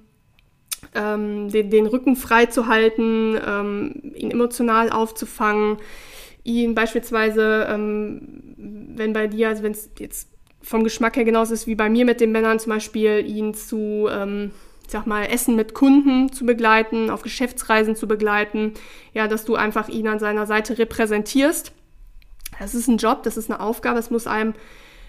[0.96, 5.76] ähm, den, den, Rücken frei zu halten, ähm, ihn emotional aufzufangen,
[6.42, 10.28] ihn beispielsweise, ähm, wenn bei dir, also wenn es jetzt
[10.62, 14.08] vom Geschmack her genauso ist wie bei mir mit den Männern zum Beispiel, ihn zu,
[14.10, 14.50] ähm,
[14.84, 18.72] ich sag mal, Essen mit Kunden zu begleiten, auf Geschäftsreisen zu begleiten,
[19.12, 21.72] ja, dass du einfach ihn an seiner Seite repräsentierst.
[22.58, 24.54] Das ist ein Job, das ist eine Aufgabe, es muss einem,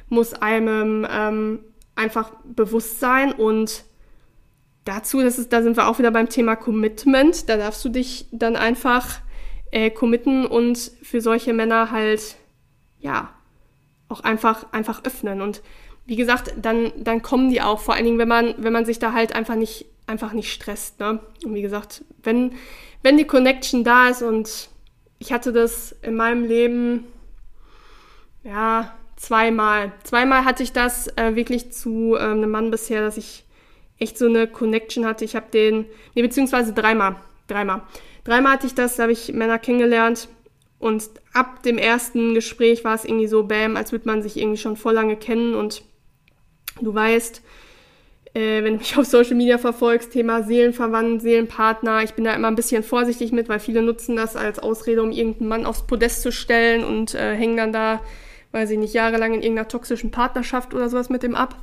[0.10, 1.60] muss einem ähm,
[1.96, 3.86] einfach bewusst sein und
[4.84, 7.50] dazu, das ist, da sind wir auch wieder beim Thema Commitment.
[7.50, 9.20] Da darfst du dich dann einfach
[9.72, 12.38] äh, committen und für solche Männer halt,
[13.00, 13.35] ja,
[14.16, 15.42] auch einfach, einfach öffnen.
[15.42, 15.62] Und
[16.06, 19.00] wie gesagt, dann, dann kommen die auch, vor allen Dingen, wenn man, wenn man sich
[19.00, 21.00] da halt einfach nicht, einfach nicht stresst.
[21.00, 21.20] Ne?
[21.44, 22.54] Und wie gesagt, wenn,
[23.02, 24.70] wenn die Connection da ist und
[25.20, 27.06] ich hatte das in meinem Leben,
[28.44, 29.92] ja, zweimal.
[30.04, 33.44] Zweimal hatte ich das äh, wirklich zu äh, einem Mann bisher, dass ich
[33.98, 35.26] echt so eine Connection hatte.
[35.26, 37.16] Ich habe den, nee, beziehungsweise dreimal.
[37.48, 37.82] Dreimal.
[38.24, 40.28] Dreimal hatte ich das, da habe ich Männer kennengelernt.
[40.80, 41.04] Und
[41.34, 44.76] ab dem ersten Gespräch war es irgendwie so, bam, als würde man sich irgendwie schon
[44.76, 45.56] voll lange kennen.
[45.56, 45.84] Und
[46.82, 47.42] du weißt,
[48.34, 52.50] äh, wenn du mich auf Social Media verfolgst, Thema Seelenverwandt, Seelenpartner, ich bin da immer
[52.50, 56.22] ein bisschen vorsichtig mit, weil viele nutzen das als Ausrede, um irgendeinen Mann aufs Podest
[56.22, 58.02] zu stellen und äh, hängen dann da,
[58.52, 61.62] weiß ich nicht, jahrelang in irgendeiner toxischen Partnerschaft oder sowas mit dem ab.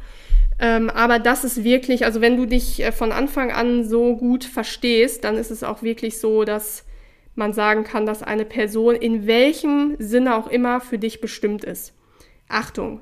[0.59, 4.45] Ähm, aber das ist wirklich, also wenn du dich äh, von Anfang an so gut
[4.45, 6.85] verstehst, dann ist es auch wirklich so, dass
[7.35, 11.95] man sagen kann, dass eine Person in welchem Sinne auch immer für dich bestimmt ist.
[12.49, 13.01] Achtung,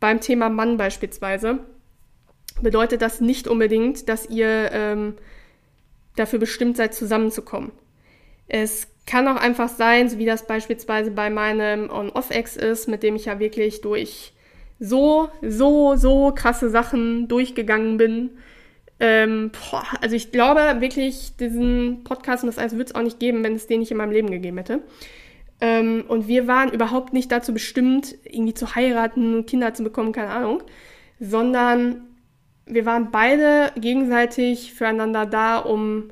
[0.00, 1.60] beim Thema Mann beispielsweise
[2.60, 5.14] bedeutet das nicht unbedingt, dass ihr ähm,
[6.16, 7.72] dafür bestimmt seid, zusammenzukommen.
[8.48, 13.16] Es kann auch einfach sein, so wie das beispielsweise bei meinem On-Off-Ex ist, mit dem
[13.16, 14.34] ich ja wirklich durch
[14.78, 18.30] so, so, so krasse Sachen durchgegangen bin.
[19.00, 23.18] Ähm, boah, also ich glaube wirklich, diesen Podcast und das alles wird es auch nicht
[23.18, 24.82] geben, wenn es den nicht in meinem Leben gegeben hätte.
[25.60, 30.30] Ähm, und wir waren überhaupt nicht dazu bestimmt, irgendwie zu heiraten, Kinder zu bekommen, keine
[30.30, 30.62] Ahnung,
[31.18, 32.08] sondern
[32.66, 36.10] wir waren beide gegenseitig füreinander da, um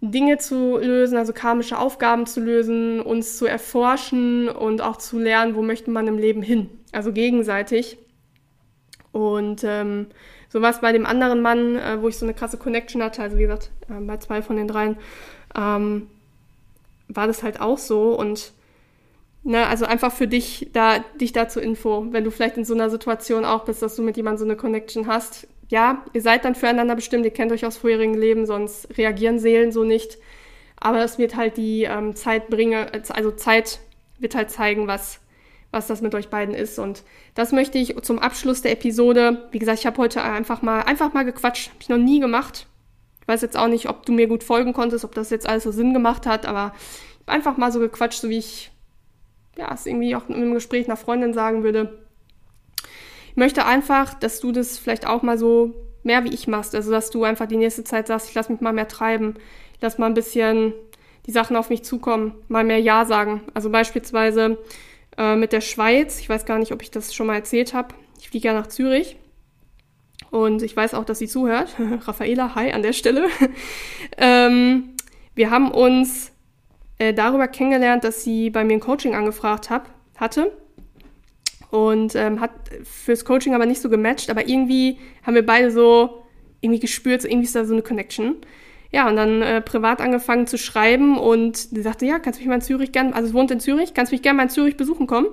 [0.00, 5.56] Dinge zu lösen, also karmische Aufgaben zu lösen, uns zu erforschen und auch zu lernen,
[5.56, 6.70] wo möchte man im Leben hin.
[6.92, 7.98] Also gegenseitig.
[9.18, 10.06] Und ähm,
[10.48, 13.22] so war es bei dem anderen Mann, äh, wo ich so eine krasse Connection hatte,
[13.22, 14.96] also wie gesagt, äh, bei zwei von den dreien,
[15.56, 16.08] ähm,
[17.08, 18.18] war das halt auch so.
[18.18, 18.52] Und
[19.42, 22.74] ne, also einfach für dich da, dich da zur Info, wenn du vielleicht in so
[22.74, 26.44] einer Situation auch bist, dass du mit jemandem so eine Connection hast, ja, ihr seid
[26.44, 30.18] dann füreinander bestimmt, ihr kennt euch aus vorherigen Leben, sonst reagieren Seelen so nicht.
[30.80, 33.80] Aber es wird halt die ähm, Zeit bringen, also Zeit
[34.18, 35.20] wird halt zeigen, was,
[35.70, 36.78] was das mit euch beiden ist.
[36.78, 37.02] Und
[37.34, 39.48] das möchte ich zum Abschluss der Episode.
[39.50, 41.68] Wie gesagt, ich habe heute einfach mal, einfach mal gequatscht.
[41.68, 42.66] Habe ich noch nie gemacht.
[43.20, 45.64] Ich weiß jetzt auch nicht, ob du mir gut folgen konntest, ob das jetzt alles
[45.64, 48.70] so Sinn gemacht hat, aber ich habe einfach mal so gequatscht, so wie ich
[49.56, 51.98] ja, es irgendwie auch einem Gespräch einer Freundin sagen würde
[53.38, 56.74] möchte einfach, dass du das vielleicht auch mal so mehr wie ich machst.
[56.74, 59.34] Also, dass du einfach die nächste Zeit sagst, ich lass mich mal mehr treiben,
[59.74, 60.72] ich lass mal ein bisschen
[61.26, 63.42] die Sachen auf mich zukommen, mal mehr Ja sagen.
[63.54, 64.58] Also beispielsweise
[65.18, 67.94] äh, mit der Schweiz, ich weiß gar nicht, ob ich das schon mal erzählt habe.
[68.18, 69.16] Ich fliege ja nach Zürich
[70.30, 71.76] und ich weiß auch, dass sie zuhört.
[72.06, 73.26] Raffaela, hi an der Stelle.
[74.16, 74.94] ähm,
[75.34, 76.32] wir haben uns
[76.98, 80.56] äh, darüber kennengelernt, dass sie bei mir ein Coaching angefragt hab, hatte
[81.70, 82.52] und ähm, hat
[82.84, 86.24] fürs Coaching aber nicht so gematcht, aber irgendwie haben wir beide so
[86.60, 88.36] irgendwie gespürt, so irgendwie ist da so eine Connection.
[88.90, 92.48] Ja, und dann äh, privat angefangen zu schreiben und sie sagte, ja, kannst du mich
[92.48, 94.50] mal in Zürich gern, also es wohnt in Zürich, kannst du mich gerne mal in
[94.50, 95.28] Zürich besuchen kommen?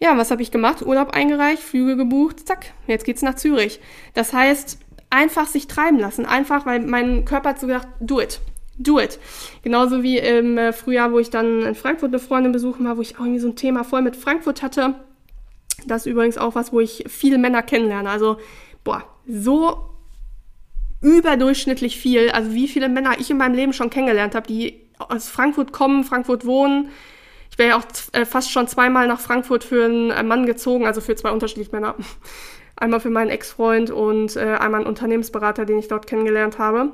[0.00, 0.82] Ja, was habe ich gemacht?
[0.82, 3.80] Urlaub eingereicht, Flüge gebucht, zack, jetzt geht's nach Zürich.
[4.14, 4.78] Das heißt,
[5.10, 8.40] einfach sich treiben lassen, einfach, weil mein Körper hat so gedacht, do it
[8.78, 9.18] do it.
[9.62, 13.02] Genauso wie im äh, Frühjahr, wo ich dann in Frankfurt eine Freundin besuchen war, wo
[13.02, 14.94] ich auch irgendwie so ein Thema voll mit Frankfurt hatte.
[15.86, 18.08] Das ist übrigens auch was, wo ich viele Männer kennenlerne.
[18.08, 18.38] Also,
[18.82, 19.93] boah, so
[21.04, 22.30] überdurchschnittlich viel.
[22.30, 26.04] Also, wie viele Männer ich in meinem Leben schon kennengelernt habe, die aus Frankfurt kommen,
[26.04, 26.88] Frankfurt wohnen.
[27.50, 30.86] Ich wäre ja auch äh, fast schon zweimal nach Frankfurt für einen äh, Mann gezogen,
[30.86, 31.94] also für zwei unterschiedliche Männer.
[32.76, 36.90] Einmal für meinen Ex-Freund und äh, einmal einen Unternehmensberater, den ich dort kennengelernt habe.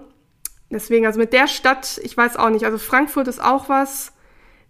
[0.70, 2.66] Deswegen, also mit der Stadt, ich weiß auch nicht.
[2.66, 4.12] Also Frankfurt ist auch was.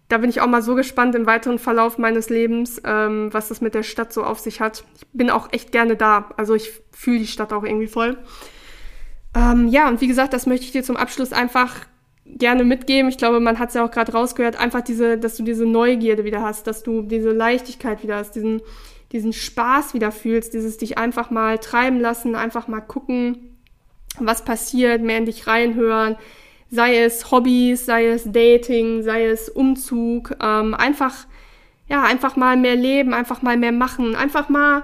[0.07, 3.59] Da bin ich auch mal so gespannt im weiteren Verlauf meines Lebens, ähm, was das
[3.59, 4.85] mit der Stadt so auf sich hat.
[4.95, 6.29] Ich bin auch echt gerne da.
[6.37, 8.17] Also ich fühle die Stadt auch irgendwie voll.
[9.35, 11.85] Ähm, ja, und wie gesagt, das möchte ich dir zum Abschluss einfach
[12.25, 13.09] gerne mitgeben.
[13.09, 16.23] Ich glaube, man hat es ja auch gerade rausgehört, einfach diese, dass du diese Neugierde
[16.23, 18.61] wieder hast, dass du diese Leichtigkeit wieder hast, diesen,
[19.11, 23.57] diesen Spaß wieder fühlst, dieses dich einfach mal treiben lassen, einfach mal gucken,
[24.19, 26.15] was passiert, mehr in dich reinhören,
[26.69, 31.25] sei es Hobbys, sei es Dating, sei es Umzug, ähm, einfach,
[31.87, 34.83] ja, einfach mal mehr leben, einfach mal mehr machen, einfach mal,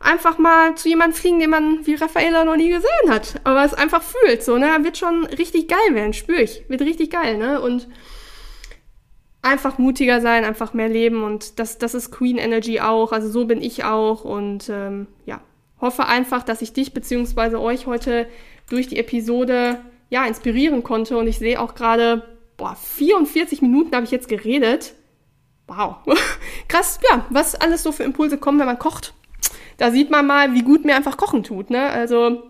[0.00, 3.74] einfach mal zu jemandem fliegen, den man wie Raffaella noch nie gesehen hat, aber es
[3.74, 7.60] einfach fühlt, so, ne, wird schon richtig geil werden, spüre ich, wird richtig geil, ne,
[7.60, 7.88] und
[9.42, 11.22] einfach mutiger sein, einfach mehr leben.
[11.22, 14.24] Und das, das ist Queen Energy auch, also so bin ich auch.
[14.24, 15.40] Und ähm, ja,
[15.80, 17.56] hoffe einfach, dass ich dich bzw.
[17.56, 18.26] euch heute
[18.68, 19.80] durch die Episode
[20.10, 21.16] ja inspirieren konnte.
[21.16, 22.24] Und ich sehe auch gerade,
[22.56, 24.94] boah, 44 Minuten habe ich jetzt geredet.
[25.66, 25.96] Wow.
[26.68, 29.14] Krass, ja, was alles so für Impulse kommen, wenn man kocht.
[29.78, 31.88] Da sieht man mal, wie gut mir einfach Kochen tut, ne?
[31.88, 32.42] Also,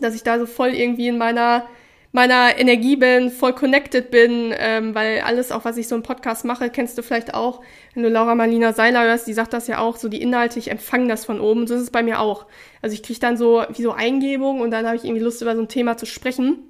[0.00, 1.64] dass ich da so voll irgendwie in meiner
[2.12, 6.44] meiner Energie bin, voll connected bin, ähm, weil alles, auch was ich so im Podcast
[6.44, 7.60] mache, kennst du vielleicht auch,
[7.94, 10.70] wenn du Laura Marlina Seiler hörst, die sagt das ja auch, so die Inhalte, ich
[10.70, 12.46] empfange das von oben, so ist es bei mir auch.
[12.80, 15.54] Also ich kriege dann so wie so Eingebung und dann habe ich irgendwie Lust, über
[15.54, 16.64] so ein Thema zu sprechen.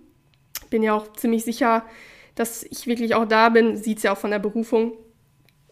[0.70, 1.84] Bin ja auch ziemlich sicher,
[2.34, 4.92] dass ich wirklich auch da bin, sieht's ja auch von der Berufung,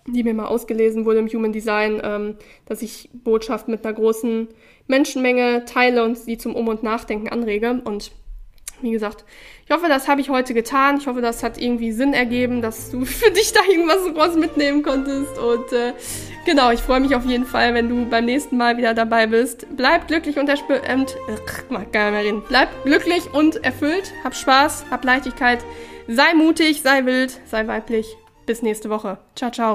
[0.07, 2.37] die mir mal ausgelesen wurde im Human Design, ähm,
[2.67, 4.49] dass ich Botschaft mit einer großen
[4.87, 8.13] Menschenmenge teile und sie zum Um- und Nachdenken anrege und
[8.83, 9.25] wie gesagt,
[9.65, 10.99] ich hoffe, das habe ich heute getan.
[10.99, 14.83] Ich hoffe, das hat irgendwie Sinn ergeben, dass du für dich da irgendwas groß mitnehmen
[14.83, 15.39] konntest.
[15.39, 15.93] Und äh,
[16.45, 19.67] genau, ich freue mich auf jeden Fall, wenn du beim nächsten Mal wieder dabei bist.
[19.77, 20.83] Bleib glücklich und erfüllt.
[20.85, 24.13] Äh, Bleib glücklich und erfüllt.
[24.25, 25.65] Hab Spaß, hab Leichtigkeit.
[26.09, 28.17] Sei mutig, sei wild, sei weiblich.
[28.47, 29.19] Bis nächste Woche.
[29.35, 29.75] Ciao, ciao.